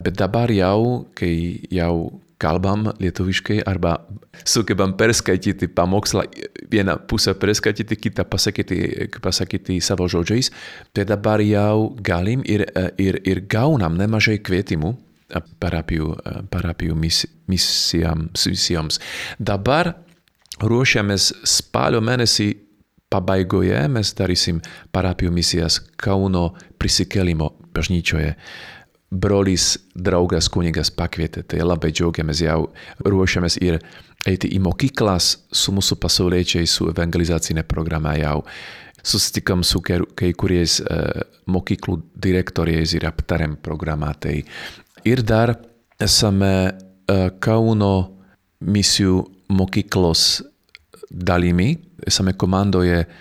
Bet 0.00 0.16
dabar 0.16 0.52
jau, 0.52 1.06
kai 1.16 1.60
jau 1.72 2.20
kalbam 2.40 2.88
lietuviškai 3.00 3.60
arba 3.68 3.96
sugebam 4.44 4.94
perskaityti 4.96 5.68
pamokslą, 5.68 6.24
vieną 6.72 6.96
pusę 7.08 7.34
perskaityti, 7.34 7.96
kitą 7.96 8.24
pasakyti, 8.24 8.80
pasakyti 9.22 9.80
savo 9.80 10.08
žodžiais, 10.08 10.50
tai 10.92 11.04
dabar 11.04 11.42
jau 11.44 11.90
galim 12.00 12.42
ir, 12.48 12.64
ir, 12.98 13.20
ir 13.28 13.44
gaunam 13.50 13.98
nemažai 14.00 14.38
kvietimų 14.40 14.94
parapijų, 15.60 16.14
parapijų 16.50 16.96
mis, 16.98 17.22
misijoms, 17.50 18.46
misijoms. 18.50 18.98
Dabar 19.38 19.94
ruošiamės 20.60 21.30
spalio 21.46 22.00
mėnesį 22.04 22.50
pabaigoje, 23.10 23.84
mes 23.90 24.12
darysim 24.16 24.60
parapijų 24.94 25.32
misijas 25.34 25.80
Kauno 26.00 26.50
prisikėlimo 26.78 27.52
bažnyčioje 27.74 28.34
brolis, 29.10 29.74
draugas, 29.94 30.48
kunigas 30.52 30.90
pakvietė, 30.94 31.42
tai 31.42 31.64
labai 31.64 31.90
džiaugiamės 31.92 32.42
jau 32.44 32.60
ruošiamės 33.04 33.58
ir 33.62 33.80
eiti 34.28 34.50
į 34.54 34.60
mokyklas 34.62 35.32
su 35.52 35.74
mūsų 35.74 35.98
pasauliečiais, 36.02 36.70
su 36.70 36.90
evangelizacinė 36.92 37.64
programa 37.68 38.14
jau. 38.18 38.40
Susitikam 39.00 39.62
su 39.64 39.80
kai 39.80 40.30
kuriais 40.36 40.76
uh, 40.82 41.22
mokyklų 41.48 41.96
direktoriais 42.20 42.92
ir 42.98 43.06
aptarėm 43.08 43.56
programą. 43.64 44.12
Tai 44.20 44.34
ir 45.08 45.22
dar 45.24 45.54
esame 45.96 46.52
uh, 46.68 47.30
Kauno 47.40 47.94
misijų 48.60 49.22
mokyklos 49.56 50.42
dalimi, 51.10 51.72
esame 52.06 52.36
komandoje 52.36 53.00
uh, 53.06 53.14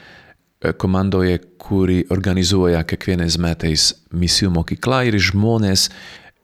komandoje, 0.78 1.40
kuri 1.58 2.04
organizuoja 2.12 2.82
kiekvienais 2.84 3.38
metais 3.40 3.94
misijų 4.12 4.52
mokyklą 4.58 5.06
ir 5.08 5.16
žmonės 5.24 5.88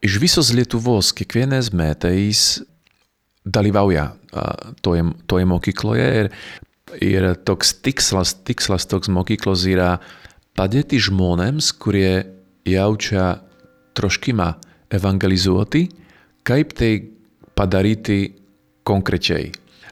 iš 0.06 0.20
visos 0.22 0.54
Lietuvos 0.56 1.12
kiekvienais 1.16 1.74
metais 1.76 2.62
dalyvauja 3.46 4.14
toje, 4.82 5.04
toje 5.28 5.50
mokykloje 5.50 6.08
ir, 6.22 6.30
ir 7.04 7.28
toks 7.48 7.76
tikslas, 7.84 8.34
tikslas 8.48 8.88
toks 8.88 9.12
mokyklos 9.12 9.66
yra 9.68 9.98
padėti 10.56 11.02
žmonėms, 11.04 11.74
kurie 11.76 12.24
jaučia 12.66 13.36
troškimą 13.96 14.48
evangelizuoti, 14.96 15.86
kaip 16.48 16.72
tai 16.78 16.94
padaryti 17.56 18.20
konkrečiai 18.88 19.52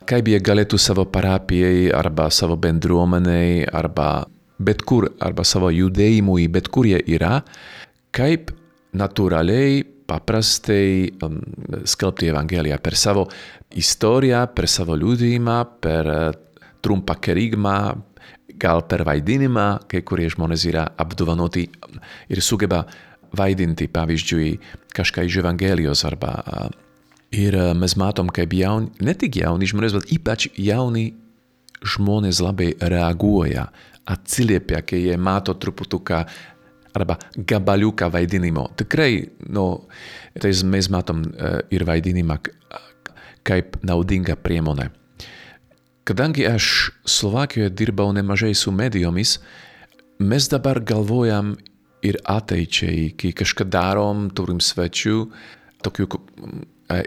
kaip 0.10 0.28
jie 0.30 0.40
galėtų 0.44 0.80
savo 0.82 1.06
parapijai 1.10 1.90
arba 1.96 2.30
savo 2.34 2.58
bendruomenei 2.60 3.64
arba 3.66 4.26
bet 4.64 4.84
kur, 4.88 5.10
arba 5.24 5.46
savo 5.48 5.72
judėjimui, 5.74 6.48
bet 6.52 6.70
kur 6.72 6.88
jie 6.88 7.00
yra, 7.16 7.42
kaip 8.14 8.52
natūraliai, 8.96 9.82
paprastai 10.08 11.10
um, 11.24 11.40
skelbti 11.88 12.30
Evangeliją 12.30 12.78
per 12.84 12.98
savo 13.00 13.28
istoriją, 13.80 14.46
per 14.54 14.68
savo 14.70 14.98
liūdėjimą, 15.00 15.58
per 15.82 16.12
uh, 16.12 16.28
trumpą 16.84 17.18
kerigmą, 17.24 17.78
gal 18.60 18.84
per 18.88 19.06
vaidinimą, 19.08 19.68
kai 19.90 20.04
kurie 20.06 20.30
žmonės 20.32 20.68
yra 20.70 20.86
apdovanoti 21.00 21.66
ir 22.30 22.44
sugeba 22.44 22.84
vaidinti, 23.34 23.88
pavyzdžiui, 23.90 24.52
kažką 24.94 25.26
iš 25.26 25.40
Evangelijos 25.42 26.04
arba 26.06 26.36
uh, 26.44 26.83
Ir 27.34 27.58
uh, 27.58 27.72
mes 27.78 27.96
matom, 27.98 28.30
kaip 28.34 28.54
jauni, 28.54 28.92
ne 29.02 29.16
tik 29.18 29.40
jauni 29.42 29.70
žmonės, 29.70 29.98
bet 29.98 30.12
ypač 30.14 30.48
jauni 30.60 31.10
žmonės 31.84 32.40
labai 32.44 32.74
reaguoja, 32.80 33.68
atsiliepia, 34.10 34.84
kai 34.86 35.02
jie 35.08 35.18
mato 35.18 35.56
truputuką 35.58 36.24
arba 36.94 37.18
gabaliuką 37.34 38.12
vaidinimo. 38.14 38.68
Tikrai, 38.78 39.24
no, 39.50 39.88
tai 40.40 40.54
mes 40.70 40.90
matom 40.94 41.24
uh, 41.26 41.62
ir 41.74 41.88
vaidinimą 41.90 42.38
kaip 43.48 43.80
naudinga 43.84 44.38
priemonė. 44.40 44.90
Kadangi 46.08 46.46
aš 46.48 46.92
Slovakijoje 47.08 47.72
dirbau 47.80 48.12
nemažai 48.16 48.52
su 48.56 48.72
medijomis, 48.76 49.38
mes 50.20 50.48
dabar 50.52 50.82
galvojam 50.84 51.54
ir 52.04 52.20
ateičiai, 52.28 53.14
kai 53.20 53.32
kažką 53.36 53.68
darom, 53.72 54.28
turim 54.36 54.60
svečių, 54.60 55.20
tokių, 55.84 56.08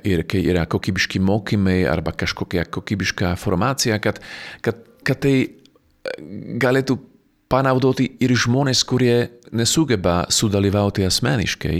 ir 0.04 0.24
kai 0.28 0.42
yra 0.48 0.66
kokybiški 0.70 1.20
mokymai 1.22 1.82
arba 1.90 2.14
kažkokia 2.16 2.66
kokybiška 2.70 3.34
formacija, 3.40 3.98
kad, 4.02 4.20
kad, 4.64 4.82
kad 5.06 5.22
tai 5.24 5.36
galėtų 6.62 6.98
panaudoti 7.52 8.08
ir 8.22 8.34
žmonės, 8.34 8.82
kurie 8.88 9.16
nesugeba 9.54 10.24
sudalyvauti 10.32 11.06
asmeniškai, 11.06 11.78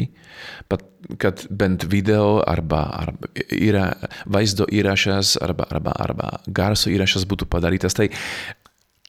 bet 0.71 0.85
kad 1.23 1.43
bent 1.51 1.87
video 1.91 2.41
arba, 2.47 2.85
arba 3.01 3.31
yra 3.51 3.89
vaizdo 4.31 4.67
įrašas 4.71 5.37
arba, 5.43 5.67
arba, 5.71 5.95
arba 6.03 6.33
garso 6.47 6.91
įrašas 6.93 7.27
būtų 7.29 7.49
padarytas, 7.51 7.99
tai, 7.99 8.11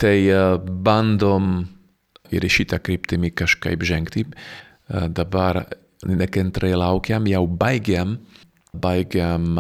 tai 0.02 0.18
bandom 0.66 1.68
ir 2.34 2.48
šitą 2.52 2.82
kryptimį 2.84 3.32
kažkaip 3.38 3.86
žengti. 3.88 4.26
Dabar 4.88 5.66
nekantrai 6.08 6.74
laukiam, 6.78 7.26
jau 7.30 7.46
baigiam, 7.48 8.18
baigiam 8.82 9.58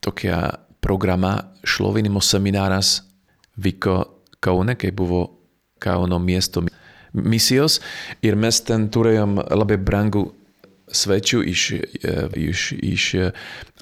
tokia 0.00 0.38
programa 0.80 1.36
šlovinimo 1.64 2.20
semináras 2.20 3.02
vyko 3.56 4.04
Kaune, 4.40 4.76
kai 4.78 4.90
buvo 4.94 5.24
Kauno 5.78 6.18
miesto 6.18 6.62
misijos 7.12 7.80
ir 8.22 8.36
mes 8.36 8.60
ten 8.66 8.88
turėjom 8.90 9.38
labai 9.42 9.78
brangų 9.78 10.24
svečių 10.88 11.42
iš, 11.52 11.64
iš, 12.38 12.62
iš 12.72 13.04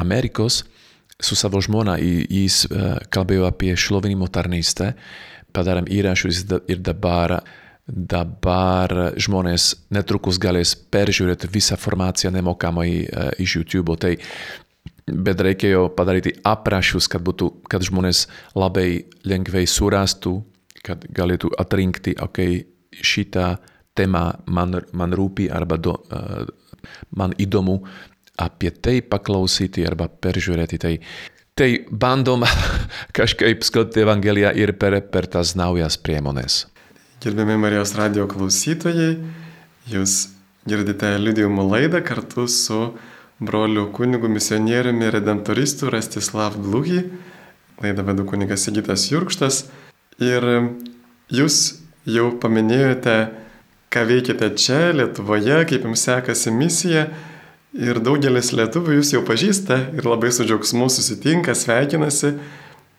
Amerikos 0.03 0.65
su 1.21 1.37
savo 1.39 1.61
žmona. 1.65 1.97
Jis 2.01 2.67
kalbėjo 3.13 3.47
apie 3.49 3.75
šlovinimo 3.79 4.29
tarnystę, 4.33 4.95
padarām 5.57 5.89
įrašus 5.89 6.45
ir 6.69 6.83
dabar 6.85 7.39
dabar 7.87 9.15
žmonės 9.21 9.73
netrukus 9.95 10.41
galės 10.43 10.75
peržiūrėti 10.75 11.51
visą 11.53 11.77
informaciją 11.79 12.33
nemokamai 12.35 12.91
iš 13.43 13.61
YouTube. 13.61 13.95
Tai 14.03 14.17
bet 15.07 15.41
reikėjo 15.47 15.87
padaryti 15.95 16.35
aprašus, 16.47 17.07
kad, 17.11 17.23
būtų, 17.27 17.51
kad 17.71 17.85
žmonės 17.87 18.27
labai 18.59 19.07
lengvai 19.27 19.65
surastų, 19.71 20.41
kad 20.87 21.07
galėtų 21.15 21.53
atrinkti, 21.59 22.17
ok, 22.23 22.43
šitā 22.91 23.57
temā 23.97 24.27
man, 24.47 24.81
man 24.93 25.15
rūpi 25.17 25.49
arba 25.53 25.79
do, 25.81 25.97
uh, 26.11 26.47
man 27.17 27.35
įdomu 27.39 27.81
apie 28.43 28.71
tai 28.71 29.01
paklausyti 29.01 29.87
arba 29.89 30.09
peržiūrėti. 30.09 30.79
Tai, 30.83 30.95
tai 31.57 31.71
bandom 31.91 32.45
kažkaip 33.17 33.65
skelbti 33.67 34.05
Evangeliją 34.05 34.53
ir 34.59 34.75
per, 34.81 35.01
per 35.11 35.31
tas 35.33 35.55
naujas 35.59 35.99
priemonės. 35.99 36.65
Gerbiami 37.17 37.55
Marijos 37.57 37.95
radio 37.97 38.27
klausytojai, 38.29 39.15
jūs 39.89 40.35
girdite 40.69 41.15
liudijimo 41.17 41.65
laidą 41.65 42.03
kartu 42.05 42.45
su 42.45 42.91
broliu 43.41 43.87
kunigu 43.97 44.29
misionieriumi 44.29 45.09
redemptoristu 45.15 45.89
Rastislav 45.91 46.59
Dluhy. 46.61 47.07
Laidą 47.81 48.05
vedu 48.05 48.29
kunigas 48.29 48.69
Sigitas 48.69 49.09
Jurkštas. 49.09 49.63
Ir 50.21 50.45
jūs 51.33 51.81
jau 52.05 52.29
paminėjote, 52.37 53.19
ką 53.89 54.07
veikite 54.13 54.53
čia, 54.53 54.93
Lietuvoje, 54.93 55.63
kaip 55.73 55.89
jums 55.89 56.05
sekasi 56.05 56.53
misija. 56.53 57.09
Ir 57.73 58.05
daugelis 58.05 58.53
lietuvių 58.53 59.01
jūs 59.01 59.17
jau 59.17 59.25
pažįsta 59.25 59.87
ir 59.97 60.05
labai 60.05 60.37
su 60.37 60.45
džiaugsmu 60.45 60.93
susitinka, 60.93 61.57
sveikinasi, 61.57 62.37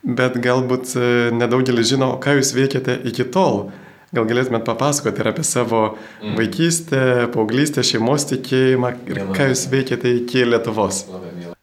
bet 0.01 0.41
galbūt 0.41 0.93
e, 0.97 1.10
nedaugelis 1.38 1.93
žino, 1.93 2.15
ką 2.21 2.39
jūs 2.41 2.58
veikiate 2.58 3.03
iki 3.13 3.30
tol. 3.30 3.69
Gal 4.15 4.24
galėtumėt 4.24 4.63
papasakoti 4.63 5.20
ir 5.20 5.30
apie 5.34 5.43
savo 5.43 5.82
mm. 5.91 6.36
vaikystę, 6.39 7.02
paauglystę, 7.34 7.84
šeimos 7.84 8.28
tikėjimą 8.30 8.93
ir 9.12 9.20
ką 9.36 9.50
jūs 9.52 9.65
veikėte 9.72 10.13
iki 10.22 10.46
Lietuvos? 10.48 11.02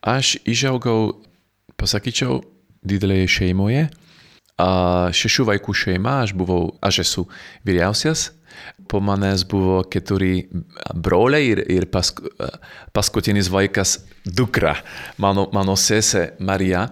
Aš 0.04 0.34
išaugau, 0.44 1.22
pasakyčiau, 1.80 2.42
didelėje 2.84 3.30
šeimoje. 3.38 3.86
Šešių 4.54 5.48
vaikų 5.48 5.72
šeima, 5.74 6.20
aš, 6.26 6.36
buvau, 6.36 6.76
aš 6.84 7.00
esu 7.06 7.26
vyriausias. 7.66 8.28
Po 8.92 9.00
manęs 9.02 9.42
buvo 9.48 9.80
keturi 9.90 10.44
broliai 10.94 11.48
ir, 11.48 11.64
ir 11.72 11.88
pask, 11.90 12.20
paskutinis 12.94 13.48
vaikas 13.50 14.02
dukra, 14.24 14.76
mano, 15.18 15.48
mano 15.56 15.74
sesė 15.80 16.34
Marija. 16.44 16.90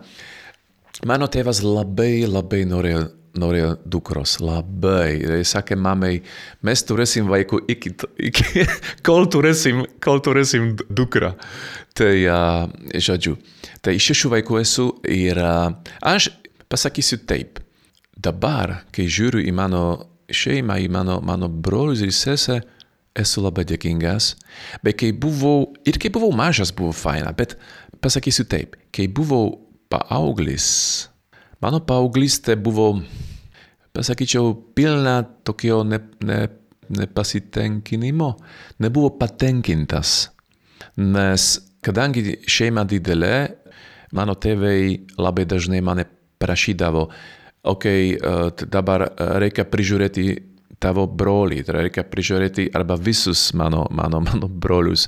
Mano 1.07 1.29
tėvas 1.31 1.61
labai, 1.62 2.25
labai 2.25 2.65
norėjo 2.69 3.11
norėjo 3.38 3.77
dukros 3.88 4.38
labai. 4.42 5.16
Jis 5.40 5.55
sakė 5.57 5.77
mamai, 5.81 6.18
mēs 6.66 6.85
turēsim 6.88 7.31
vaiku 7.31 7.62
iki, 7.73 7.95
iki 8.29 8.66
kol 9.07 9.29
turēsim, 9.33 9.85
kol 10.05 10.23
turēsim 10.25 10.75
dukra. 10.90 11.35
Tai, 11.97 12.12
uh, 12.27 12.68
žodžiu, 12.92 13.37
tai 13.85 13.99
šešių 14.01 14.33
vaikų 14.37 14.61
esu 14.62 14.88
ir 15.09 15.40
uh, 15.40 15.73
aš 16.01 16.31
pasakysiu 16.73 17.21
taip. 17.29 17.61
Dabar, 18.23 18.83
kai 18.95 19.09
žiūriu 19.11 19.42
į 19.49 19.53
mano 19.57 19.83
šeimą, 20.33 20.79
į 20.85 20.88
mano, 20.92 21.18
mano 21.25 21.49
brolius 21.49 22.03
ir 22.05 22.12
sesę, 22.14 22.61
esu 23.18 23.42
labai 23.45 23.64
dėkingas. 23.68 24.35
Bet 24.85 25.01
kai 25.03 25.12
buvau, 25.12 25.73
ir 25.88 25.99
kai 26.01 26.12
buvau 26.12 26.33
mažas, 26.37 26.73
buvo 26.77 26.95
faina, 26.97 27.33
bet 27.37 27.57
pasakysiu 28.05 28.47
taip, 28.49 28.77
kai 28.95 29.09
buvau 29.09 29.57
paauglis, 29.92 30.68
Mano 31.62 31.79
pa 31.87 32.03
ogliste 32.03 32.57
buvo, 32.59 32.98
pa 33.94 34.03
sa 34.03 34.18
kičov 34.18 34.75
pilna 34.75 35.22
tokio 35.22 35.85
ne, 35.87 35.98
ne, 36.27 36.40
ne 36.90 37.07
pasitenkinimo, 37.07 38.29
ne 38.83 38.88
buvo 38.90 39.12
patenkintas. 39.14 40.33
Nes 40.98 41.44
kadangi 41.81 42.42
šeima 42.46 42.83
didele, 42.85 43.62
mano 44.11 44.35
tevei 44.35 45.07
labe 45.18 45.44
dažne 45.46 45.79
mane 45.81 46.05
prašidavo. 46.38 47.09
Ok, 47.62 47.85
uh, 47.87 48.51
dabar 48.66 49.03
eh, 49.07 49.11
reka 49.38 49.62
prižureti 49.64 50.35
tavo 50.83 51.07
brolį, 51.07 51.62
reikia 51.73 52.05
prižiūrėti 52.09 52.68
arba 52.77 52.97
visus 52.99 53.51
mano, 53.59 53.85
mano, 53.95 54.21
mano 54.25 54.49
brolius, 54.49 55.07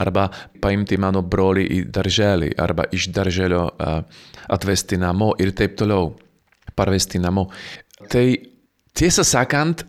arba 0.00 0.28
paimti 0.62 0.98
mano 1.00 1.22
brolį 1.22 1.64
į 1.78 1.80
darželį, 1.94 2.52
arba 2.60 2.86
iš 2.92 3.08
darželio 3.16 3.64
uh, 3.72 4.00
atvesti 4.52 5.00
namo 5.00 5.32
ir 5.40 5.54
taip 5.56 5.78
toliau, 5.80 6.12
parvesti 6.76 7.20
namo. 7.22 7.48
Tai 8.10 8.26
tiesą 8.94 9.24
sakant, 9.24 9.86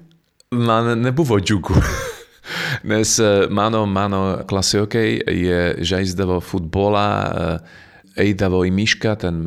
man 0.55 0.93
nebuvo 1.01 1.39
džiugu. 1.41 1.75
Nes 2.89 3.17
mano, 3.49 3.85
mano 3.89 4.21
klasiokai 4.47 5.07
jie 5.33 5.61
žaisdavo 5.81 6.39
futbolą, 6.45 7.09
uh, 7.25 7.81
eidavo 8.19 8.63
į 8.65 8.71
mišką, 8.75 9.15
ten, 9.21 9.41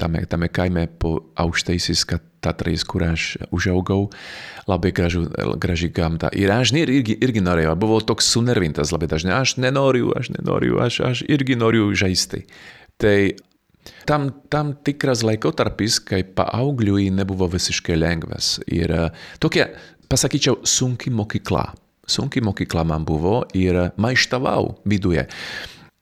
tame, 0.00 0.24
tame 0.30 0.50
kaime 0.52 0.86
po 1.00 1.16
aukštaisis 1.40 2.06
Tatrais, 2.40 2.86
kur 2.88 3.02
aš 3.04 3.34
užaugau, 3.52 4.06
labai 4.64 4.94
gražu, 4.96 5.26
graži 5.60 5.90
gamta. 5.92 6.30
Ir 6.32 6.48
aš 6.54 6.72
irgi, 6.72 7.18
irgi 7.20 7.42
norėjau, 7.44 7.74
buvau 7.76 8.00
toks 8.00 8.30
sunervintas 8.32 8.94
labai 8.94 9.10
dažnai, 9.12 9.34
aš 9.36 9.58
nenoriu, 9.60 10.14
aš 10.16 10.30
nenoriu, 10.32 10.78
aš, 10.80 11.00
aš 11.04 11.22
irgi 11.28 11.58
noriu 11.60 11.90
žaisti. 11.92 12.46
Tai 12.96 13.34
tam, 14.08 14.30
tam 14.48 14.72
tikras 14.72 15.20
laikotarpis, 15.26 15.98
kai 16.00 16.22
paaugliui 16.24 17.10
nebuvo 17.12 17.50
visiškai 17.52 17.98
lengvas. 18.00 18.56
Ir 18.72 18.94
tokia, 19.42 19.68
pasakyčiau, 20.08 20.62
sunki 20.64 21.12
mokykla. 21.12 21.66
Sunki 22.08 22.40
mokykla 22.40 22.86
man 22.88 23.04
buvo 23.04 23.42
ir 23.52 23.90
maištavau 24.00 24.80
viduje. 24.88 25.28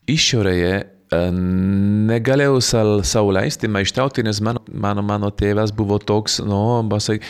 Išorėje 0.08 0.97
negalėjau 1.12 2.60
sau 3.06 3.32
leisti 3.32 3.70
maištauti, 3.70 4.24
nes 4.26 4.40
mano, 4.44 4.62
mano, 4.68 5.02
mano 5.02 5.30
tėvas 5.30 5.72
buvo 5.74 5.98
toks, 5.98 6.40
no, 6.44 6.82
pasak, 6.90 7.24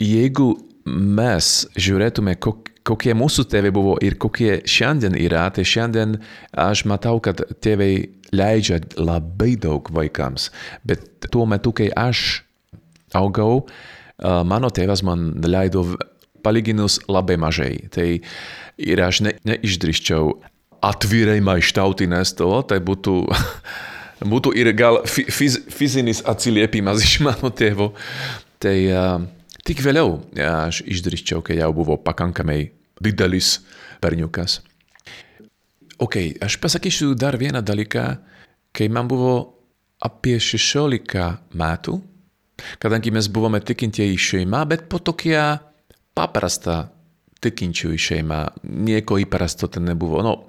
jeigu 0.00 0.54
mes 0.86 1.50
žiūrėtume, 1.76 2.36
kokie 2.40 3.14
mūsų 3.14 3.44
tėvai 3.52 3.72
buvo 3.74 3.96
ir 4.02 4.16
kokie 4.20 4.60
šiandien 4.64 5.16
yra, 5.20 5.48
tai 5.54 5.66
šiandien 5.68 6.16
aš 6.56 6.86
matau, 6.88 7.20
kad 7.20 7.42
tėvai 7.60 8.08
leidžia 8.32 8.80
labai 8.96 9.56
daug 9.60 9.90
vaikams, 9.92 10.48
bet 10.86 11.04
tuo 11.28 11.44
metu, 11.50 11.74
kai 11.76 11.90
aš 11.92 12.42
augau, 13.18 13.66
mano 14.20 14.70
tėvas 14.72 15.02
man 15.06 15.32
leido 15.44 15.84
palyginus 16.44 17.00
labai 17.08 17.36
mažai. 17.40 17.74
Tai 17.92 18.08
ir 18.80 19.02
aš 19.04 19.20
ne, 19.26 19.34
neišdrįščiau 19.48 20.32
atvirai 20.84 21.40
maištauti 21.44 22.08
nes 22.10 22.32
to, 22.36 22.50
tai 22.68 22.80
būtų, 22.84 23.16
būtų 24.32 24.54
ir 24.58 24.72
gal 24.78 25.02
fiz, 25.06 25.60
fizinis 25.72 26.24
atsiliepimas 26.28 27.02
iš 27.06 27.20
mano 27.26 27.52
tėvo. 27.52 27.92
Tai 28.60 28.76
uh, 28.92 29.22
tik 29.64 29.80
vėliau 29.84 30.18
aš 30.36 30.82
išdrįščiau, 30.84 31.44
kai 31.44 31.60
jau 31.60 31.70
buvo 31.76 31.96
pakankamai 32.00 32.72
didelis 33.00 33.58
berniukas. 34.02 34.60
Ok, 36.00 36.16
aš 36.40 36.56
pasakysiu 36.60 37.12
dar 37.14 37.36
vieną 37.36 37.60
dalyką, 37.64 38.04
kai 38.72 38.88
man 38.88 39.08
buvo 39.08 39.34
apie 40.00 40.38
16 40.40 41.52
metų, 41.52 41.98
kadangi 42.80 43.12
mes 43.12 43.28
buvome 43.28 43.60
tikintieji 43.60 44.16
šeima, 44.16 44.62
bet 44.68 44.86
po 44.88 45.00
tokia 45.00 45.60
paprasta 46.16 46.86
tekincső 47.40 47.96
Nieko 48.62 49.16
iparasztot 49.16 49.80
nebuvo. 49.80 50.22
No, 50.22 50.46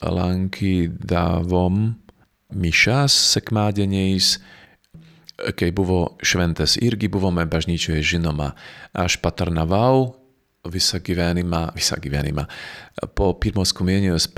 lanky 0.00 0.90
dávom 1.06 2.02
mi 2.54 2.70
šas 2.70 3.12
se 3.12 3.40
buvo 5.72 6.16
šventes 6.22 6.76
irgi, 6.76 7.08
buvo 7.08 7.30
bažničuje 7.30 8.02
žinoma. 8.02 8.54
Až 8.92 9.16
patrnavau 9.18 10.14
vysagivenima, 10.64 11.72
vysagivenima, 11.74 12.46
po 13.14 13.34
pirmovsku 13.34 13.84
mieniu 13.84 14.16
s 14.18 14.30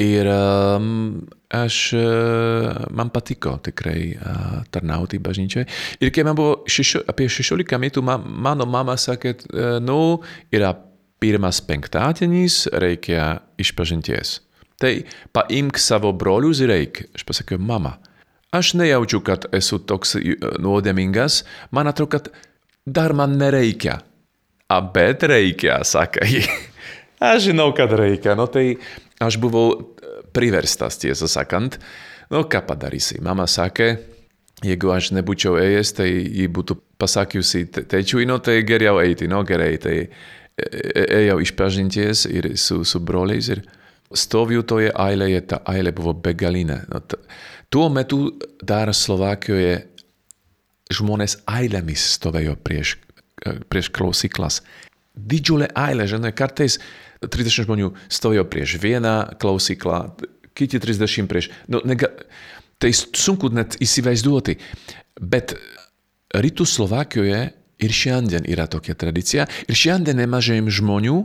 Ir 0.00 0.28
um, 0.32 1.20
aš, 1.52 1.78
uh, 1.92 2.86
man 2.96 3.10
patiko 3.12 3.56
tikrai 3.60 4.14
uh, 4.16 4.60
tarnauti 4.72 5.18
bažnyčioje. 5.20 5.66
Ir 6.00 6.12
kai 6.14 6.24
man 6.24 6.38
buvo 6.38 6.62
šešio, 6.70 7.02
apie 7.10 7.28
16 7.28 7.76
metų, 7.82 8.04
man, 8.06 8.24
mano 8.24 8.64
mama 8.70 8.96
sakė, 8.96 9.34
uh, 9.50 9.76
nu, 9.84 10.22
yra 10.54 10.72
pirmas 11.20 11.60
penktadienis, 11.66 12.62
reikia 12.72 13.42
išpažinties. 13.60 14.38
Tai 14.80 14.94
paimk 15.36 15.76
savo 15.76 16.14
brolius 16.16 16.62
ir 16.64 16.72
eik. 16.72 17.02
Aš 17.18 17.26
pasakiau, 17.28 17.60
mama, 17.60 17.98
aš 18.56 18.72
nejaučiu, 18.80 19.20
kad 19.26 19.44
esu 19.52 19.82
toks 19.84 20.16
nuodėmingas, 20.64 21.42
man 21.76 21.92
atrodo, 21.92 22.16
kad 22.16 22.32
dar 22.88 23.12
man 23.12 23.36
nereikia. 23.36 24.00
A 24.70 24.80
bet 24.80 25.28
reikia, 25.28 25.82
saka 25.92 26.24
ji. 26.24 26.46
Aš 27.20 27.50
žinau, 27.50 27.70
kad 27.76 27.92
reikia. 27.92 28.34
No 28.38 28.46
tai 28.48 28.78
aš 29.20 29.36
buvau 29.40 29.74
priverstas, 30.32 30.98
tiesą 31.02 31.28
sakant. 31.28 31.76
No 32.32 32.46
ką 32.48 32.62
padarysi? 32.68 33.18
Mama 33.24 33.44
sakė, 33.50 33.90
jeigu 34.64 34.92
aš 34.94 35.10
nebūčiau 35.16 35.58
ėjęs, 35.60 35.94
tai 35.98 36.08
ji 36.10 36.46
būtų 36.52 36.76
pasakiusi 37.00 37.66
tėčiui, 37.74 38.26
no 38.28 38.38
tai 38.44 38.60
geriau 38.68 39.00
eiti, 39.02 39.28
no 39.28 39.42
gerai, 39.48 39.74
tai 39.82 39.96
ėjau 40.60 41.40
išpažinties 41.44 42.26
ir 42.30 42.50
su, 42.60 42.82
su 42.84 43.00
broliais 43.00 43.48
ir 43.52 43.62
stoviu 44.16 44.62
toje 44.66 44.90
eilėje, 44.92 45.44
ta 45.52 45.60
eilė 45.70 45.94
buvo 45.96 46.14
begalinė. 46.14 46.82
No, 46.90 47.00
tuo 47.70 47.88
metu 47.92 48.22
dar 48.62 48.92
Slovakijoje 48.94 49.78
žmonės 50.90 51.38
eilėmis 51.48 52.06
stovėjo 52.16 52.56
prieš, 52.66 52.96
prieš 53.70 53.90
klausyklas. 53.94 54.60
Didžiulė 55.14 55.70
eilė, 55.78 56.08
že 56.10 56.18
ne, 56.22 56.32
kartais 56.34 56.78
30 57.20 57.66
žmonių 57.66 57.92
stovėjo 58.08 58.46
prieš 58.48 58.78
vieną 58.80 59.14
klausyklą, 59.40 60.00
kiti 60.56 60.80
30 60.80 61.28
prieš. 61.30 61.50
No, 61.68 61.82
nega, 61.84 62.08
tai 62.80 62.92
sunku 62.96 63.50
net 63.52 63.76
įsivaizduoti. 63.82 64.56
Bet 65.20 65.54
rytų 66.32 66.66
Slovakijoje 66.68 67.42
ir 67.80 67.94
šiandien 67.96 68.48
yra 68.48 68.66
tokia 68.70 68.96
tradicija. 68.98 69.46
Ir 69.68 69.76
šiandien 69.76 70.20
nemažai 70.20 70.60
žmonių 70.64 71.20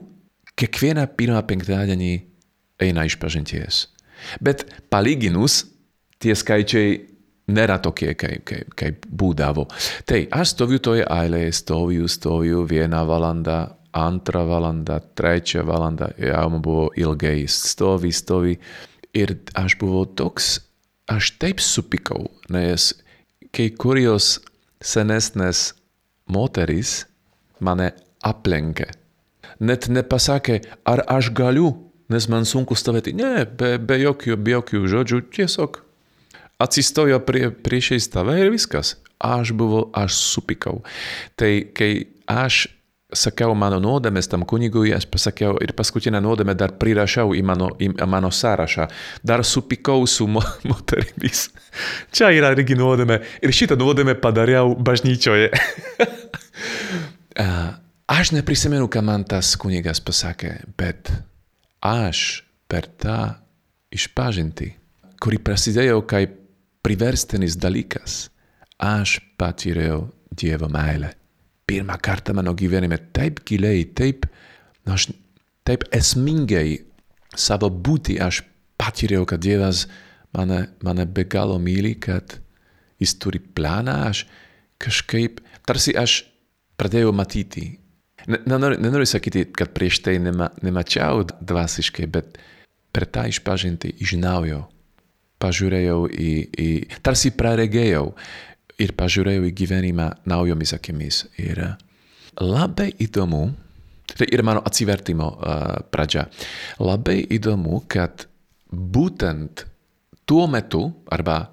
kiekvieną 0.60 1.08
pirmą 1.17 1.41
penktadienį 1.47 2.13
eina 2.84 3.05
išpažinties. 3.08 3.86
Bet 4.43 4.65
palyginus 4.91 5.63
tie 6.23 6.36
skaičiai 6.36 6.95
nėra 7.51 7.77
tokie, 7.84 8.13
kaip, 8.17 8.43
kaip, 8.47 8.73
kaip 8.77 9.05
būdavo. 9.05 9.67
Tai 10.08 10.23
aš 10.34 10.55
stovju 10.55 10.81
toje 10.81 11.05
eilėje, 11.05 11.51
stovju, 11.60 12.08
stovju 12.10 12.63
vieną 12.69 13.03
valandą, 13.05 13.60
antrą 13.95 14.43
valandą, 14.49 14.99
trečią 15.15 15.63
valandą, 15.67 16.12
jau 16.19 16.49
man 16.51 16.62
buvo 16.62 16.89
ilgai, 16.99 17.47
stovi, 17.47 18.12
stovi. 18.12 18.58
Ir 19.15 19.38
aš 19.55 19.77
buvau 19.79 20.03
toks, 20.05 20.60
aš 21.08 21.31
taip 21.39 21.63
supikau, 21.63 22.27
nes 22.51 22.91
kai 23.55 23.69
kurios 23.71 24.41
senesnės 24.84 25.69
moteris 26.27 27.05
mane 27.63 27.93
aplenkė. 28.25 28.89
Net 29.63 29.88
nepasakė, 29.88 30.60
ar 30.84 31.05
aš 31.08 31.31
galiu, 31.31 31.71
nes 32.12 32.27
man 32.27 32.43
sunku 32.43 32.75
stovėti. 32.75 33.15
Ne, 33.15 33.45
be, 33.47 33.77
be 33.79 34.01
jokių, 34.01 34.36
be 34.36 34.58
jokių 34.58 34.84
žodžių, 34.91 35.21
tiesiog 35.31 35.79
atsistojo 36.60 37.19
prie, 37.23 37.49
priešais 37.51 38.10
tave 38.12 38.38
ir 38.41 38.51
viskas. 38.53 38.97
Aš 39.23 39.53
buvau, 39.55 39.88
aš 39.95 40.17
supikau. 40.19 40.81
Tai 41.39 41.51
kai 41.75 42.08
aš 42.27 42.65
sakiau 43.17 43.56
mano 43.58 43.80
nuodėmės 43.82 44.30
tam 44.32 44.45
kunigui, 44.47 44.93
aš 44.95 45.08
pasakiau 45.12 45.58
ir 45.63 45.73
paskutinę 45.78 46.21
nuodėmę 46.23 46.56
dar 46.58 46.75
prirašiau 46.80 47.34
į 47.36 47.43
mano, 47.47 47.71
į 47.82 47.91
mano 48.10 48.32
sąrašą. 48.34 48.88
Dar 49.25 49.43
supikau 49.47 50.06
su 50.10 50.28
mo, 50.30 50.43
moterimis. 50.69 51.49
Čia 52.15 52.32
yra 52.36 52.54
irgi 52.56 52.78
nuodėmė. 52.80 53.19
Ir 53.43 53.56
šitą 53.56 53.78
nuodėmę 53.80 54.17
padariau 54.21 54.75
bažnyčioje. 54.75 55.51
aš 58.17 58.34
neprisimenu, 58.36 58.89
ką 58.91 59.04
man 59.06 59.25
tas 59.28 59.56
kunigas 59.60 60.01
pasakė, 60.04 60.58
bet 60.78 61.12
aš 61.86 62.43
per 62.71 62.89
tą 63.01 63.19
išpažinti, 63.95 64.71
kuri 65.23 65.39
prasidėjo 65.41 66.01
kaip 66.10 66.41
priverstinis 66.86 67.58
dalykas, 67.58 68.28
aš 68.78 69.19
patyriau 69.39 70.10
Dievo 70.36 70.67
meilę 70.67 71.13
pirmą 71.67 71.97
kartą 72.01 72.34
mano 72.34 72.54
gyvenime 72.54 72.97
taip 73.13 73.41
giliai, 73.45 73.86
taip, 73.86 74.25
nu, 74.86 74.93
aš, 74.93 75.10
taip 75.65 75.86
esmingai 75.95 76.82
savo 77.36 77.69
būti 77.69 78.19
aš 78.21 78.43
patyriau, 78.80 79.25
kad 79.28 79.41
Dievas 79.43 79.86
mane, 80.36 80.65
mane 80.86 81.06
be 81.06 81.25
galo 81.30 81.58
myli, 81.60 81.95
kad 81.99 82.38
jis 83.01 83.15
turi 83.19 83.39
planą, 83.39 83.97
aš 84.12 84.25
kažkaip, 84.82 85.41
tarsi 85.65 85.95
aš 85.97 86.21
pradėjau 86.80 87.13
matyti. 87.15 87.67
Nenoriu, 88.28 88.80
nenoriu 88.82 89.06
sakyti, 89.08 89.45
kad 89.54 89.73
prieš 89.75 90.01
tai 90.06 90.17
nema, 90.21 90.49
nemačiau 90.65 91.25
dvasiškai, 91.25 92.08
bet 92.10 92.39
per 92.95 93.06
tą 93.12 93.28
išpažinti 93.30 93.91
iš 94.01 94.15
naujo 94.17 94.63
pažiūrėjau 95.41 95.99
į, 96.10 96.32
į 96.56 96.69
tarsi 97.04 97.32
praregėjau, 97.36 98.06
ir 98.81 98.95
pažiūrėjau 98.97 99.45
į 99.49 99.53
gyvenimą 99.55 100.09
naujomis 100.29 100.75
akimis. 100.75 101.23
Ir 101.41 101.61
labai 102.41 102.91
įdomu, 103.01 103.47
tai 104.11 104.27
ir 104.31 104.43
mano 104.45 104.63
atsivertimo 104.65 105.29
uh, 105.31 105.65
pradžia, 105.91 106.27
labai 106.81 107.21
įdomu, 107.38 107.83
kad 107.91 108.27
būtent 108.71 109.65
tuo 110.25 110.47
metu, 110.51 110.88
arba 111.11 111.45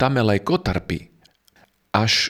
tame 0.00 0.24
laikotarpį, 0.24 1.00
aš 1.96 2.26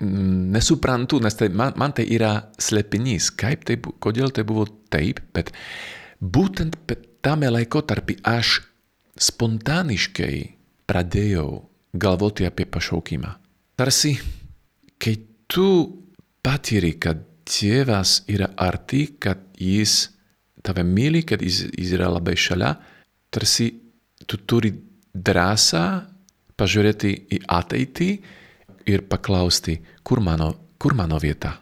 nesuprantu, 0.00 1.20
nes 1.20 1.36
tai 1.36 1.50
man, 1.52 1.74
man 1.76 1.92
tai 1.96 2.06
yra 2.08 2.32
slėpinys, 2.60 3.30
kaip 3.36 3.66
tai, 3.68 3.76
kodėl 4.00 4.32
tai 4.32 4.46
buvo 4.48 4.64
taip, 4.92 5.20
bet 5.34 5.52
būtent 6.20 6.78
tame 7.24 7.50
laikotarpį 7.52 8.20
aš 8.24 8.60
spontaniškai 9.20 10.34
pradėjau 10.88 11.66
galvoti 11.92 12.46
apie 12.48 12.64
pašaukimą. 12.64 13.39
Tarsi, 13.80 14.10
kai 15.00 15.14
tu 15.48 15.66
patyri, 16.44 16.98
kad 17.00 17.22
Dievas 17.48 18.18
yra 18.28 18.50
arti, 18.60 19.06
kad 19.16 19.38
jis 19.56 20.10
tave 20.60 20.82
myli, 20.84 21.22
kad 21.24 21.40
jis, 21.40 21.62
jis 21.72 21.94
yra 21.96 22.10
labai 22.12 22.34
šalia, 22.36 22.74
tarsi 23.32 23.70
tu 24.28 24.36
turi 24.44 24.74
drąsą 25.16 25.84
pažiūrėti 26.60 27.14
į 27.32 27.38
ateitį 27.56 28.10
ir 28.92 29.06
paklausti, 29.08 29.78
kur 30.04 30.20
mano, 30.20 30.50
kur 30.76 30.92
mano 30.98 31.16
vieta, 31.16 31.54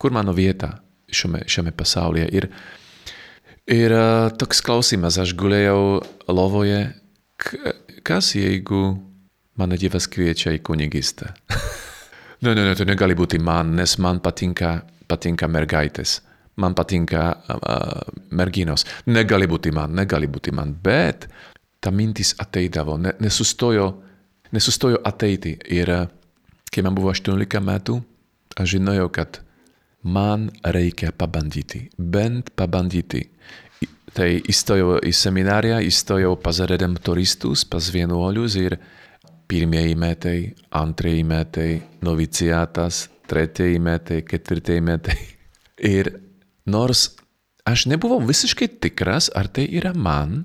kur 0.00 0.16
mano 0.16 0.32
vieta 0.32 0.70
šiame, 1.12 1.42
šiame 1.44 1.74
pasaulyje. 1.76 2.30
Ir, 2.32 2.48
ir 3.76 3.96
toks 4.40 4.64
klausimas, 4.64 5.20
aš 5.20 5.36
gulėjau 5.36 6.00
lovoje, 6.32 6.80
kas 8.08 8.32
jeigu 8.40 8.86
mane 9.58 9.78
Dievas 9.80 10.08
kviečia 10.10 10.54
į 10.56 10.62
kunigystę. 10.66 11.32
no, 12.42 12.54
no, 12.54 12.62
no, 12.62 12.74
to 12.78 12.86
negali 12.88 13.16
būti 13.18 13.40
man, 13.42 13.74
nes 13.78 13.96
man 14.02 14.22
patinka, 14.24 14.78
patinka 15.10 15.48
mergaites. 15.50 16.20
Man 16.58 16.74
patinka 16.74 17.24
uh, 17.54 18.14
merginos. 18.34 18.82
Negali 19.06 19.46
būti 19.46 19.70
man, 19.74 19.94
negali 19.94 20.26
būti 20.26 20.50
man. 20.54 20.72
Bet 20.82 21.28
ta 21.80 21.92
mintis 21.94 22.34
ateidavo, 22.42 22.96
ne, 22.98 23.12
nesustojo, 23.22 23.92
nesustojo 24.50 24.98
ateiti. 25.06 25.54
Ir, 25.70 25.92
kai 26.72 26.82
man 26.82 26.96
buvo 26.98 27.12
18 27.14 27.62
metų, 27.62 28.00
aš 28.58 28.74
žinojau, 28.74 29.06
kad 29.14 29.40
man 30.02 30.48
reikia 30.64 31.12
pabandyti, 31.14 31.88
bent 31.98 32.50
pabandyti. 32.58 33.28
Tai 34.16 34.26
įstojau 34.50 34.98
į 35.06 35.12
seminariją, 35.14 35.78
įstojau 35.84 36.32
pas 36.42 36.58
redemptoristus, 36.66 37.62
pas 37.68 37.90
vienuolius 37.94 38.56
ir 38.58 38.78
pirmieji 39.48 39.94
metai, 39.98 40.38
antrieji 40.76 41.24
metai, 41.24 41.70
noviciatas, 42.04 43.06
tretieji 43.28 43.80
metai, 43.80 44.22
ketvirtieji 44.28 44.84
metai. 44.84 45.16
Ir 45.96 46.12
nors 46.68 47.10
aš 47.68 47.86
nebuvau 47.88 48.20
visiškai 48.24 48.68
tikras, 48.82 49.30
ar 49.36 49.48
tai 49.52 49.66
yra 49.80 49.94
man, 49.96 50.42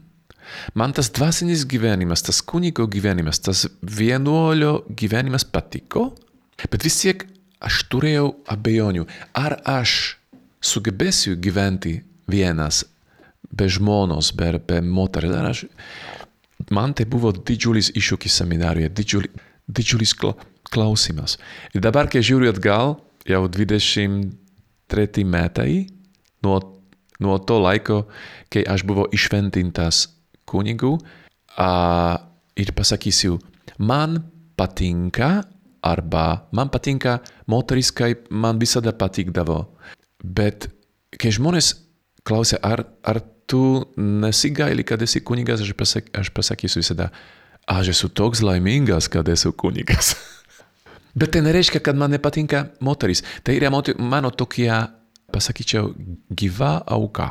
man 0.75 0.95
tas 0.95 1.11
dvasinis 1.13 1.65
gyvenimas, 1.69 2.23
tas 2.25 2.41
kunigo 2.41 2.87
gyvenimas, 2.91 3.39
tas 3.43 3.65
vienuolio 3.81 4.81
gyvenimas 4.89 5.45
patiko, 5.47 6.11
bet 6.69 6.83
vis 6.83 6.99
tiek 7.03 7.27
aš 7.63 7.83
turėjau 7.91 8.33
abejonių, 8.51 9.07
ar 9.39 9.59
aš 9.67 10.17
sugebėsiu 10.63 11.37
gyventi 11.39 12.01
vienas 12.27 12.83
be 13.53 13.67
žmonos, 13.69 14.31
be, 14.35 14.57
be 14.59 14.81
moters. 14.81 15.31
Aš, 15.31 15.63
man 16.71 16.93
tai 16.93 17.05
buvo 17.09 17.31
didžiulis 17.33 17.91
iššūkis 17.97 18.39
seminarijoje, 18.41 18.93
didžiulis, 18.95 19.31
didžiulis 19.67 20.13
klausimas. 20.73 21.37
Ir 21.73 21.83
dabar, 21.83 22.09
kai 22.11 22.23
žiūriu 22.23 22.51
atgal, 22.53 22.97
jau 23.27 23.43
23 23.47 25.25
metai 25.25 25.87
nuo, 26.43 26.59
nuo 27.19 27.37
to 27.39 27.59
laiko, 27.61 28.03
kai 28.51 28.65
aš 28.67 28.85
buvau 28.87 29.07
išventintas 29.15 30.07
kunigu, 30.49 30.97
a, 31.57 31.69
ir 32.59 32.73
pasakysiu, 32.75 33.39
man 33.77 34.21
patinka, 34.57 35.43
arba 35.83 36.47
man 36.55 36.69
patinka 36.71 37.19
moteris, 37.47 37.91
kaip 37.91 38.29
man 38.31 38.59
visada 38.61 38.93
patikdavo. 38.95 39.65
Bet, 40.23 40.69
kai 41.19 41.33
žmonės 41.35 41.73
klausia, 42.23 42.59
ar, 42.63 42.85
ar 43.03 43.19
tu 43.53 43.85
nesigaili, 44.01 44.81
kad 44.83 45.01
esi 45.01 45.19
kunigas, 45.21 45.61
aš, 45.61 45.75
pasak, 45.77 46.07
aš 46.17 46.31
pasakysiu 46.33 46.81
visada, 46.81 47.11
aš 47.69 47.91
esu 47.93 48.09
toks 48.09 48.41
laimingas, 48.41 49.05
kad 49.13 49.29
esu 49.29 49.51
kunigas. 49.53 50.15
Bet 51.19 51.35
tai 51.35 51.43
nereiškia, 51.45 51.83
kad 51.85 51.97
man 51.97 52.09
nepatinka 52.15 52.63
moteris. 52.81 53.21
Tai 53.45 53.53
yra 53.53 53.69
mano 53.69 54.33
tokia, 54.33 54.81
pasakyčiau, 55.29 55.93
gyva 56.33 56.79
auka. 56.97 57.29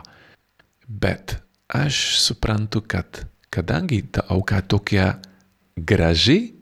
Bet 0.86 1.40
aš 1.66 2.20
suprantu, 2.22 2.84
kad 2.86 3.24
kadangi 3.50 4.04
ta 4.14 4.22
auka 4.30 4.62
tokia 4.62 5.16
graži, 5.74 6.52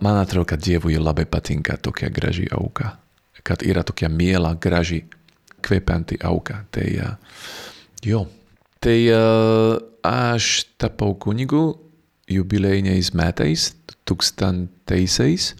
man 0.00 0.24
atrodo, 0.24 0.48
kad 0.48 0.64
Dievui 0.64 0.96
labai 0.96 1.28
patinka 1.28 1.76
tokia 1.76 2.08
graži 2.08 2.48
auka. 2.48 2.96
Kad 3.42 3.66
yra 3.68 3.84
tokia 3.84 4.08
miela, 4.08 4.56
graži, 4.56 5.02
kvepianti 5.60 6.24
auka. 6.24 6.64
Tai, 6.70 6.88
uh, 7.04 7.42
jo. 8.00 8.30
Tai 8.82 8.98
uh, 9.14 9.78
aš 10.02 10.66
tapau 10.74 11.14
kunigu 11.14 11.78
jubilejiniais 12.26 13.14
metais, 13.14 13.78
tūkstantaisiais. 14.10 15.54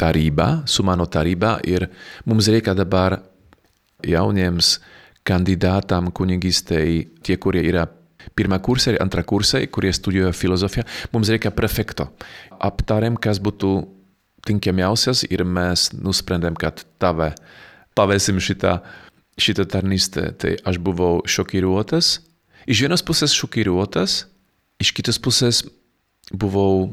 tarībā, 0.00 0.66
su 0.68 0.84
mano 0.86 1.06
tarībā, 1.08 1.58
ir 1.68 1.88
mums 2.28 2.48
reikia 2.52 2.76
dabar 2.76 3.20
jauniems 4.04 4.76
kandidātam 5.26 6.12
kunigistei, 6.14 7.04
tie, 7.26 7.36
kurie 7.40 7.64
ir 7.66 7.80
pirmā 8.36 8.58
kursē, 8.62 8.96
antrā 9.02 9.24
kursē, 9.26 9.62
kurie 9.72 9.92
studijuoja 9.94 10.34
filozofiju, 10.34 10.86
mums 11.14 11.30
reikia 11.32 11.52
prefekto. 11.54 12.08
Aptarēm, 12.62 13.18
kas 13.20 13.40
būtu 13.42 13.72
tinkamiausias, 14.46 15.24
ir 15.28 15.44
mēs 15.46 15.90
nusprendēm, 15.96 16.56
ka 16.58 16.72
tave 17.02 17.32
pavēsim 17.98 18.38
šitā, 18.42 18.78
šitā 19.40 19.66
tarnystē. 19.70 20.30
Tai 20.38 20.54
aš 20.68 20.80
buvau 20.82 21.20
šokirotas. 21.28 22.18
Iš 22.66 22.86
vienos 22.86 23.04
pusės 23.06 23.34
šokirotas, 23.36 24.24
iš 24.82 24.92
kitos 24.96 25.20
pusės 25.22 25.62
buvau, 26.34 26.90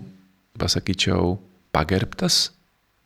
pasakyčiau, 0.61 1.37
pagerbtas, 1.73 2.51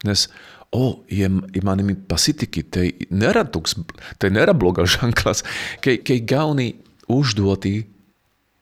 nes, 0.05 0.27
o, 0.75 1.03
jie 1.10 1.30
manimi 1.63 1.95
pasitiki, 2.10 2.63
tai 2.71 2.89
nėra 3.12 3.45
toks, 3.51 3.77
tai 4.19 4.32
nėra 4.34 4.56
blogas 4.58 4.91
ženklas, 4.97 5.43
kai, 5.84 5.97
kai 6.06 6.19
gauni 6.27 6.73
užduotį, 7.12 7.75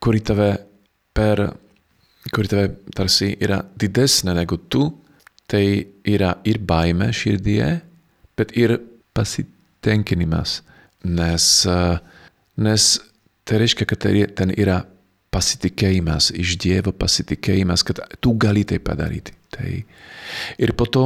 kuri 0.02 0.22
tave 0.22 0.50
per, 1.16 1.42
kuri 2.34 2.52
tave 2.52 2.68
tarsi 2.94 3.32
yra 3.42 3.62
didesnė 3.78 4.36
negu 4.36 4.58
tu, 4.70 4.90
tai 5.50 5.64
yra 6.06 6.36
ir 6.46 6.60
baime 6.62 7.12
širdie, 7.14 7.80
bet 8.36 8.52
ir 8.58 8.76
pasitenkinimas, 9.16 10.60
nes, 11.06 11.46
nes 12.60 12.88
tai 13.46 13.62
reiškia, 13.62 13.86
kad 13.88 14.06
ten 14.36 14.52
yra 14.54 14.82
pasitikėjimas, 15.36 16.30
iš 16.38 16.56
Dievo 16.62 16.92
pasitikėjimas, 16.96 17.84
kad 17.86 18.00
tu 18.24 18.32
gali 18.40 18.64
tai 18.68 18.78
padaryti. 18.82 19.34
Tai. 19.52 19.70
Ir 20.60 20.72
po 20.76 20.88
to 20.90 21.04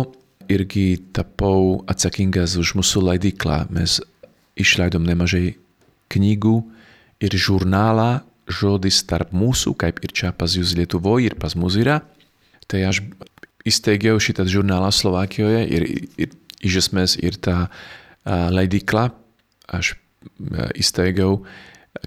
irgi 0.51 1.01
tapau 1.17 1.81
atsakingas 1.91 2.57
už 2.61 2.75
mūsų 2.79 3.05
leidyklą. 3.07 3.63
Mes 3.75 4.01
išleidom 4.61 5.07
nemažai 5.07 5.55
knygų 6.11 6.57
ir 7.23 7.37
žurnālā 7.39 8.25
žodis 8.51 9.01
starp 9.05 9.35
mūsų, 9.37 9.77
kaip 9.79 10.03
ir 10.05 10.15
čia 10.17 10.33
pas 10.35 10.57
jūs 10.59 10.75
Lietuvoje 10.79 11.31
ir 11.31 11.39
pas 11.39 11.55
mūs 11.55 11.79
yra. 11.81 12.01
Tai 12.71 12.83
aš 12.91 13.03
izteigiau 13.67 14.19
šitą 14.23 14.47
žurnālā 14.51 14.91
Slovakijoje 14.95 15.65
ir, 15.71 15.87
ir 16.19 16.35
iš 16.67 16.81
esmės 16.85 17.17
ir 17.21 17.39
tā 17.43 17.57
uh, 17.67 18.49
leidykla 18.51 19.11
aš 19.71 19.95
izteigiau 20.79 21.41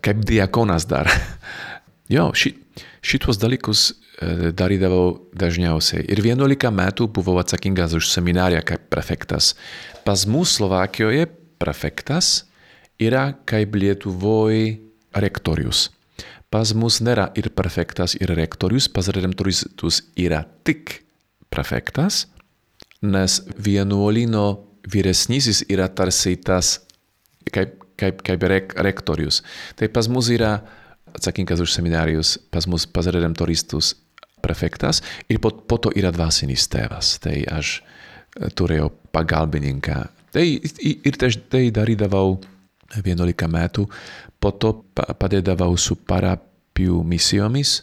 kaip 0.03 0.23
diakonas 0.27 0.87
dara. 0.89 1.13
Jo, 2.11 2.27
ši, 2.35 2.51
šitos 3.01 3.39
dalykus 3.41 3.93
darydavau 4.21 5.29
dažniausiai. 5.35 6.05
Ir 6.11 6.21
11 6.21 6.69
metų 6.71 7.07
buvau 7.13 7.39
atsakingas 7.41 7.95
už 7.97 8.09
seminariją 8.11 8.61
kaip 8.67 8.85
prefektas. 8.93 9.53
Pas 10.05 10.25
mus 10.29 10.57
Slovakijoje 10.57 11.27
prefektas 11.61 12.43
yra 13.01 13.33
kaip 13.49 13.75
Lietuvoje 13.75 14.77
rektorius. 15.15 15.89
Pas 16.53 16.69
mus 16.77 16.99
nėra 17.01 17.31
ir 17.39 17.49
prefektas, 17.49 18.13
ir 18.19 18.29
rektorius, 18.37 18.85
pas 18.85 19.07
redemptoristus 19.09 20.03
yra 20.19 20.43
tik 20.63 20.99
prefektas, 21.49 22.27
nes 23.01 23.39
vienuolino 23.57 24.61
vyresnysis 24.85 25.63
yra 25.73 25.87
tarsi 25.89 26.35
tas 26.37 26.77
kaip, 27.49 27.79
kaip, 27.97 28.21
kaip 28.21 28.45
rek, 28.45 28.77
rektorius. 28.85 29.41
Tai 29.79 29.89
pas 29.89 30.05
mus 30.07 30.29
yra 30.29 30.59
atsakingas 31.13 31.65
už 31.65 31.73
seminarius, 31.73 32.37
pas 32.53 32.69
mus 32.69 32.85
pas 32.85 33.09
redemptoristus 33.09 33.95
prefektas 34.43 35.01
ir 35.31 35.39
po, 35.43 35.53
po 35.55 35.79
to 35.79 35.93
yra 35.95 36.11
dvasinis 36.13 36.67
tēvas. 36.71 37.17
Tai 37.23 37.35
aš 37.57 37.77
turėjau 38.57 38.89
pagalbininką. 39.13 39.99
Tai 40.33 40.45
ir 40.45 41.17
tai 41.21 41.63
darydavau 41.73 42.39
11 42.97 43.49
metų, 43.49 43.87
po 44.41 44.51
to 44.51 44.73
padēdavau 44.95 45.77
su 45.77 45.97
parapiju 46.09 47.01
misijomis, 47.05 47.81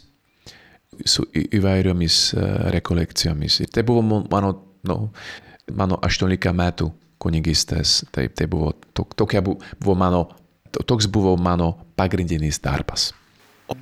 su 1.05 1.25
įvairiomis 1.35 2.17
rekolekcijomis. 2.75 3.61
Ir 3.63 3.71
tai 3.73 3.83
buvo 3.87 4.03
mano, 4.03 4.51
no, 4.87 4.97
mano 5.71 5.99
18 6.03 6.53
metų 6.55 6.91
kunigistės, 7.21 8.01
tai, 8.11 8.27
tai 8.33 8.47
buvo, 8.49 8.73
to, 8.97 9.05
tokia 9.15 9.43
buvo 9.45 9.95
mano, 9.97 10.25
toks 10.73 11.07
buvo 11.11 11.35
mano 11.37 11.73
pagrindinis 11.99 12.59
darbas. 12.63 13.11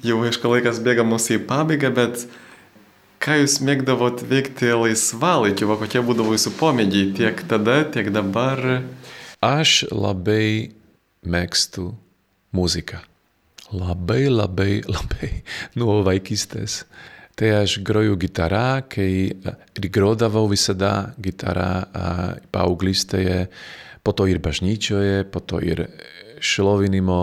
Jau 0.06 0.20
aišku 0.22 0.52
laikas 0.52 0.82
bėga 0.86 1.06
mūsų 1.08 1.40
į 1.40 1.44
pabaigą, 1.50 1.90
bet 1.96 2.28
ką 3.20 3.40
jūs 3.42 3.60
mėgdavot 3.66 4.24
veikti 4.30 4.72
laisvalaikiu, 4.74 5.68
va 5.70 5.78
kokie 5.82 6.02
būdavo 6.06 6.36
jūsų 6.36 6.56
pomėgiai 6.60 7.12
tiek 7.18 7.44
tada, 7.52 7.82
tiek 7.92 8.12
dabar? 8.16 8.62
Aš 9.44 9.86
labai 9.92 10.72
mėgstu 11.28 11.92
muziką. 12.56 13.02
Labai, 13.76 14.26
labai, 14.32 14.80
labai 14.96 15.32
nuo 15.80 16.00
vaikystės. 16.08 16.84
Tai 17.40 17.52
aš 17.62 17.78
groju 17.88 18.18
gitarą, 18.20 18.82
kai 18.92 19.12
ir 19.32 19.86
grodavau 19.96 20.50
visada 20.52 21.14
gitarą 21.24 21.86
paauglystėje, 22.52 23.46
po 24.04 24.12
to 24.16 24.28
ir 24.28 24.42
bažnyčioje, 24.44 25.24
po 25.32 25.40
to 25.40 25.62
ir 25.64 25.86
šlovinimo 26.44 27.22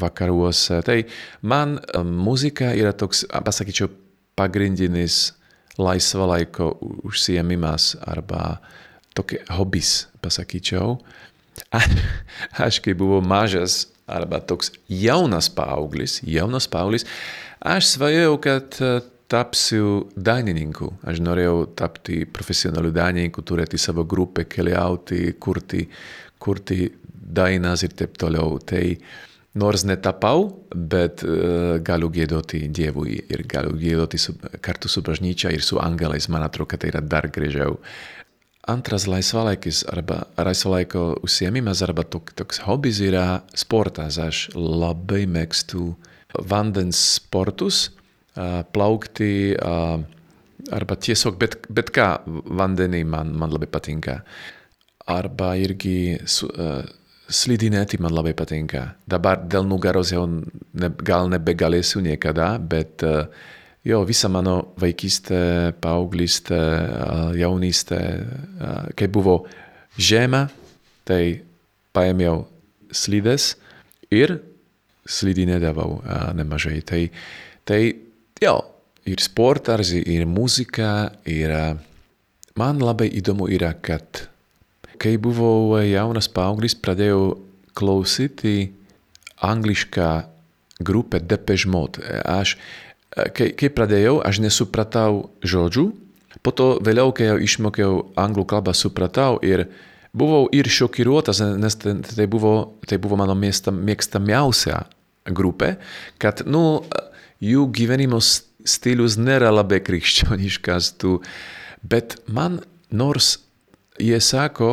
vakaruose. 0.00 0.80
Tai 0.86 0.98
man 1.46 1.76
muzika 2.10 2.72
yra 2.74 2.94
toks, 2.96 3.22
pasakyčiau, 3.30 3.90
pagrindinis 4.36 5.32
laisvalaiko 5.78 6.74
užsiemimas 7.06 7.94
arba 8.06 8.58
tokia 9.14 9.42
hobis, 9.56 10.06
pasakyčiau. 10.22 10.98
Aš, 12.66 12.80
kai 12.82 12.94
buvau 12.98 13.22
mažas, 13.22 13.84
arba 14.10 14.40
toks 14.42 14.72
jaunas 14.90 15.48
paauglis, 15.54 16.18
jaunas 16.26 16.66
paauglis, 16.70 17.06
aš 17.62 17.94
svajojau, 17.94 18.38
kad 18.42 18.78
uh, 18.82 18.98
tapsiu 19.30 20.08
dainininku. 20.16 20.90
Aš 21.08 21.22
norėjau 21.24 21.64
tapti 21.78 22.24
profesionaliu 22.30 22.92
dainininku, 22.94 23.42
turėti 23.46 23.80
savo 23.80 24.04
grupę, 24.08 24.46
keliauti, 24.50 25.34
kurti, 25.40 25.84
kurti 26.38 26.88
dainas 27.08 27.84
ir 27.86 27.94
taip 27.96 28.18
toliau. 28.20 28.58
Tai 28.60 28.84
nors 29.54 29.84
netapau, 29.86 30.48
bet 30.74 31.22
uh, 31.26 31.78
galiu 31.84 32.10
gėdoti 32.12 32.64
Dievui 32.74 33.20
ir 33.30 33.44
galiu 33.50 33.76
gėdoti 33.78 34.18
su, 34.18 34.34
kartu 34.64 34.90
su 34.90 35.02
bažnyčia 35.06 35.52
ir 35.54 35.62
su 35.62 35.78
angelais. 35.82 36.28
Man 36.28 36.42
atrodo, 36.46 36.72
kad 36.72 36.82
tai 36.82 36.90
yra 36.90 37.02
dar 37.04 37.30
gražiau. 37.30 37.78
Antras 38.66 39.04
laisvalaikis 39.06 39.82
arba 39.92 40.22
laisvalaiko 40.40 41.20
užsiemimas 41.26 41.82
arba 41.84 42.02
tok, 42.08 42.32
toks 42.34 42.62
hobis 42.64 43.02
yra 43.04 43.42
sportas. 43.54 44.18
Aš 44.18 44.48
labai 44.56 45.26
mėgstu 45.28 45.92
vandens 46.50 46.98
sportus 47.18 47.90
plaukti 48.74 49.54
arba 50.72 50.96
tiesiog 50.96 51.36
bet, 51.38 51.58
bet 51.68 51.92
ką 51.94 52.08
vandenī 52.56 53.04
man, 53.06 53.34
man 53.36 53.52
labai 53.52 53.68
patinka. 53.70 54.22
Arba 55.12 55.52
irgi 55.60 56.16
su, 56.24 56.48
uh, 56.48 56.80
slidinėti 57.30 57.98
man 58.02 58.14
labai 58.14 58.34
patinka. 58.36 58.94
Dabar 59.08 59.42
dėl 59.48 59.66
nugaros 59.68 60.12
jau 60.12 60.24
ne, 60.28 60.90
gal 61.04 61.30
nebegalėsiu 61.32 62.02
niekada, 62.04 62.54
bet 62.58 63.04
uh, 63.06 63.26
jo, 63.86 64.02
visa 64.08 64.28
mano 64.32 64.74
vaikystė, 64.80 65.72
paauglystė, 65.84 66.60
uh, 66.60 67.30
jaunystė, 67.38 68.00
uh, 68.00 68.82
kai 68.98 69.08
buvo 69.12 69.42
žiema, 69.96 70.46
tai 71.08 71.44
paėmiau 71.96 72.44
slides 72.94 73.54
ir 74.12 74.38
slidinėdavau 75.08 75.90
uh, 76.00 76.28
nemažai. 76.36 76.80
Tai, 76.86 77.02
tai 77.68 77.80
jo, 78.44 78.58
ir 79.08 79.24
sportas, 79.24 79.92
ir 79.96 80.28
muzika, 80.28 81.12
ir 81.28 81.52
man 82.58 82.84
labai 82.84 83.08
įdomu 83.16 83.48
yra, 83.52 83.74
kad 83.80 84.26
kai 85.00 85.16
buvau 85.20 85.80
jaunas 85.82 86.28
paauglis, 86.30 86.76
pradėjau 86.78 87.36
klausyti 87.74 88.72
anglišką 89.44 90.10
grupę 90.84 91.20
Depeche 91.20 91.68
Mode. 91.70 92.02
Aš, 92.24 92.56
kai, 93.34 93.50
kai 93.54 93.70
pradėjau, 93.70 94.18
aš 94.26 94.40
nesupratau 94.44 95.28
žodžių, 95.44 95.86
po 96.44 96.52
to 96.54 96.74
vėliau, 96.84 97.12
kai 97.14 97.30
jau 97.30 97.38
išmokiau 97.42 98.00
anglų 98.20 98.46
kalbą, 98.50 98.74
supratau 98.76 99.38
ir 99.44 99.68
buvau 100.14 100.46
ir 100.54 100.68
šokiruotas, 100.70 101.42
nes 101.58 101.78
tai 101.78 102.26
buvo, 102.30 102.54
tai 102.86 102.98
buvo 103.02 103.18
mano 103.18 103.36
mėgstamiausia 103.38 104.84
grupė, 105.30 105.74
kad, 106.22 106.44
nu, 106.46 106.84
jų 107.44 107.68
gyvenimo 107.74 108.20
stilius 108.20 109.18
nėra 109.20 109.50
labai 109.52 109.80
krikščioniškas, 109.84 110.94
tu, 111.00 111.18
bet 111.82 112.18
man 112.28 112.60
nors 112.94 113.38
jie 114.00 114.20
sako, 114.20 114.72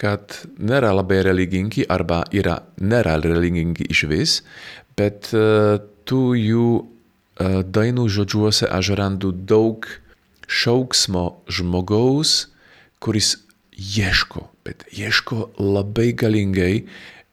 kad 0.00 0.38
nėra 0.56 0.94
labai 0.96 1.20
religingi 1.26 1.84
arba 1.88 2.22
yra 2.32 2.60
nėra 2.80 3.18
religingi 3.20 3.86
iš 3.92 4.04
vis, 4.10 4.36
bet 4.96 5.30
uh, 5.36 5.76
tu 6.08 6.32
jų 6.38 6.68
uh, 6.80 7.60
dainų 7.64 8.08
žodžiuose 8.08 8.70
aš 8.70 8.94
randu 8.98 9.32
daug 9.32 9.86
šauksmo 10.50 11.26
žmogaus, 11.52 12.48
kuris 13.00 13.36
ieško, 13.76 14.48
bet 14.66 14.84
ieško 14.92 15.52
labai 15.60 16.10
galingai 16.12 16.74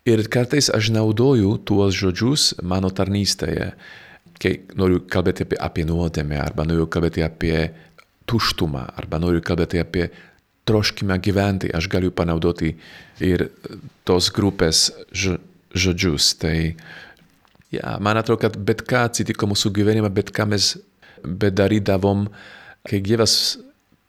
ir 0.07 0.23
kartais 0.31 0.69
aš 0.71 0.91
naudoju 0.95 1.57
tuos 1.67 1.97
žodžius 1.97 2.53
mano 2.63 2.91
tarnystėje. 2.93 3.73
Kai 4.37 4.53
noriu 4.77 5.01
kalbėti 5.09 5.47
apie, 5.47 5.57
apie 5.57 5.83
nuodėmę, 5.89 6.37
arba 6.37 6.67
noriu 6.67 6.85
kalbėti 6.93 7.23
apie 7.25 7.71
tuštumą, 8.29 8.83
arba 9.01 9.17
noriu 9.23 9.41
kalbėti 9.41 9.81
apie 9.81 10.11
troškimą 10.67 11.17
gyventi, 11.23 11.71
aš 11.73 11.87
galiu 11.91 12.11
panaudoti 12.11 12.73
ir 13.23 13.47
tos 14.07 14.29
grupės 14.35 14.89
žodžius. 15.13 16.33
Tai 16.41 16.55
ja, 17.73 17.97
man 18.03 18.19
atrodo, 18.19 18.41
kad 18.45 18.57
bet 18.59 18.83
ką 18.87 19.07
atsitiko 19.09 19.49
mūsų 19.49 19.73
gyvenime, 19.79 20.11
bet 20.13 20.31
ką 20.35 20.49
mes 20.53 20.75
bedarydavom, 21.23 22.27
kai 22.87 23.01
Dievas 23.03 23.57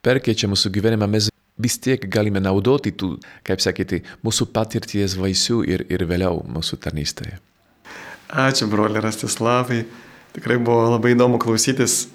perkeičia 0.04 0.50
mūsų 0.50 0.72
gyvenimą, 0.74 1.08
mes 1.10 1.30
vis 1.58 1.78
tiek 1.82 2.04
galime 2.10 2.40
naudoti 2.42 2.92
tų, 2.94 3.16
kaip 3.46 3.62
sakyti, 3.62 4.02
mūsų 4.26 4.48
patirties 4.54 5.16
vaisių 5.18 5.62
ir, 5.66 5.84
ir 5.90 6.06
vėliau 6.08 6.44
mūsų 6.46 6.78
tarnystėje. 6.84 7.38
Ačiū, 8.28 8.68
broli 8.70 9.00
Rastislavai. 9.00 9.82
Tikrai 10.36 10.58
buvo 10.60 10.92
labai 10.92 11.14
įdomu 11.14 11.40
klausytis 11.40 12.06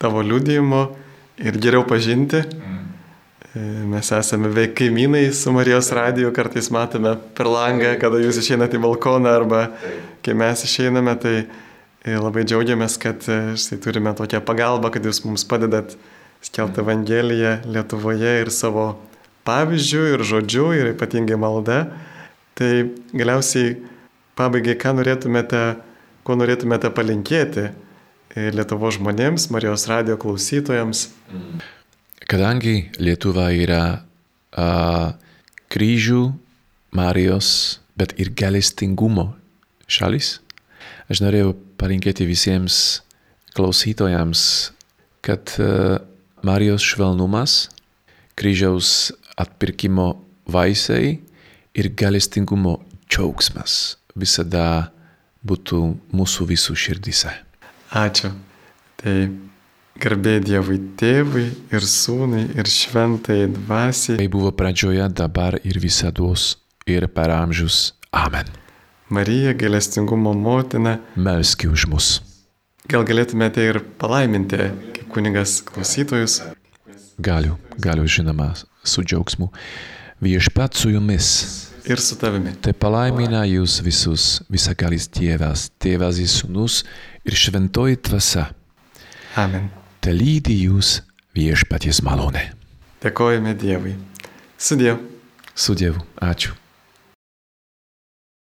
tavo 0.00 0.22
liūdėjimo 0.24 0.80
ir 1.44 1.58
geriau 1.60 1.84
pažinti. 1.88 2.40
Mm. 2.40 2.75
Mes 3.56 4.10
esame 4.12 4.50
veik 4.52 4.74
kaimynai 4.76 5.30
su 5.32 5.52
Marijos 5.54 5.88
radiju, 5.96 6.32
kartais 6.36 6.68
matome 6.74 7.14
per 7.36 7.48
langą, 7.48 7.94
kada 8.00 8.20
jūs 8.20 8.40
išeinate 8.42 8.76
į 8.76 8.82
balkoną 8.84 9.32
arba 9.32 9.62
kai 10.26 10.34
mes 10.36 10.64
išeiname, 10.66 11.14
tai 11.22 11.34
e, 11.40 12.18
labai 12.20 12.44
džiaugiamės, 12.44 12.98
kad 13.00 13.24
e, 13.32 13.38
štai 13.56 13.78
turime 13.80 14.12
tokią 14.18 14.42
pagalbą, 14.44 14.90
kad 14.92 15.08
jūs 15.08 15.22
mums 15.24 15.46
padedat 15.48 15.96
skelbti 16.44 16.82
Evangeliją 16.84 17.54
Lietuvoje 17.64 18.34
ir 18.42 18.52
savo 18.52 18.90
pavyzdžių, 19.48 20.04
ir 20.12 20.26
žodžių, 20.32 20.68
ir 20.76 20.92
ypatingai 20.92 21.40
malda. 21.40 21.80
Tai 22.58 22.72
galiausiai 23.16 23.78
pabaigai, 24.36 24.76
ką 24.76 24.98
norėtumėte 25.00 25.64
ko 26.26 26.34
norėtumėte 26.34 26.90
palinkėti 26.94 27.70
Lietuvo 28.36 28.90
žmonėms, 28.92 29.46
Marijos 29.54 29.86
radio 29.88 30.18
klausytojams? 30.20 31.06
Kadangi 32.26 32.88
Lietuva 32.98 33.52
yra 33.54 33.82
a, 34.50 34.66
kryžių, 35.70 36.22
Marijos, 36.96 37.78
bet 37.98 38.14
ir 38.18 38.32
galestingumo 38.34 39.28
šalis, 39.86 40.40
aš 41.12 41.20
norėjau 41.22 41.52
palinkėti 41.78 42.26
visiems 42.26 43.04
klausytojams, 43.54 44.42
kad 45.22 45.54
a, 45.62 46.00
Marijos 46.46 46.82
švelnumas, 46.82 47.68
kryžiaus 48.34 49.12
atpirkimo 49.38 50.16
vaisiai 50.50 51.16
ir 51.78 51.92
galestingumo 51.94 52.80
džiaugsmas 53.06 53.96
visada 54.18 54.90
būtų 55.46 55.80
mūsų 56.10 56.50
visų 56.50 56.74
širdise. 56.74 57.32
Ačiū. 57.94 58.32
Tai 58.98 59.14
garbė 60.02 60.36
Dievui 60.44 60.78
tėvui 61.00 61.46
ir 61.74 61.86
sūnui 61.88 62.44
ir 62.58 62.68
šventai 62.70 63.46
dvasiai. 63.52 64.18
Tai 64.20 64.28
buvo 64.32 64.52
pradžioje, 64.56 65.08
dabar 65.16 65.58
ir 65.62 65.80
visados 65.82 66.56
ir 66.86 67.08
per 67.12 67.32
amžius. 67.34 67.94
Amen. 68.12 68.48
Marija, 69.08 69.54
galestingumo 69.54 70.34
motina. 70.34 70.98
Melski 71.16 71.70
už 71.70 71.86
mus. 71.90 72.08
Gal 72.90 73.06
galėtumėte 73.06 73.62
ir 73.66 73.80
palaiminti, 73.98 74.70
kaip 74.94 75.06
kunigas 75.14 75.58
klausytojus? 75.66 76.40
Galiu, 77.18 77.56
galiu 77.82 78.06
žinoma, 78.06 78.52
su 78.86 79.02
džiaugsmu. 79.02 79.50
Viešpat 80.22 80.78
su 80.78 80.92
jumis 80.94 81.30
ir 81.86 82.00
su 82.00 82.18
tavimi. 82.18 82.54
Te 82.62 82.72
palaimina 82.72 83.44
jūs 83.46 83.80
visus 83.84 84.26
visagalis 84.52 85.08
Dievas, 85.12 85.68
Tėvas 85.82 86.20
ir 86.22 86.30
Sūnus 86.30 86.82
ir 87.26 87.36
šventoji 87.38 88.00
dvasia. 88.08 88.48
Amen. 89.36 89.68
Te 90.06 90.12
lydi 90.14 90.54
jūs 90.54 91.00
viešpaties 91.34 91.98
malonė. 92.06 92.44
Dėkojame 93.02 93.56
Dievui. 93.58 93.96
Sudiev. 94.54 95.00
Su 95.50 95.74
Dievu. 95.74 95.98
Ačiū. 96.22 96.52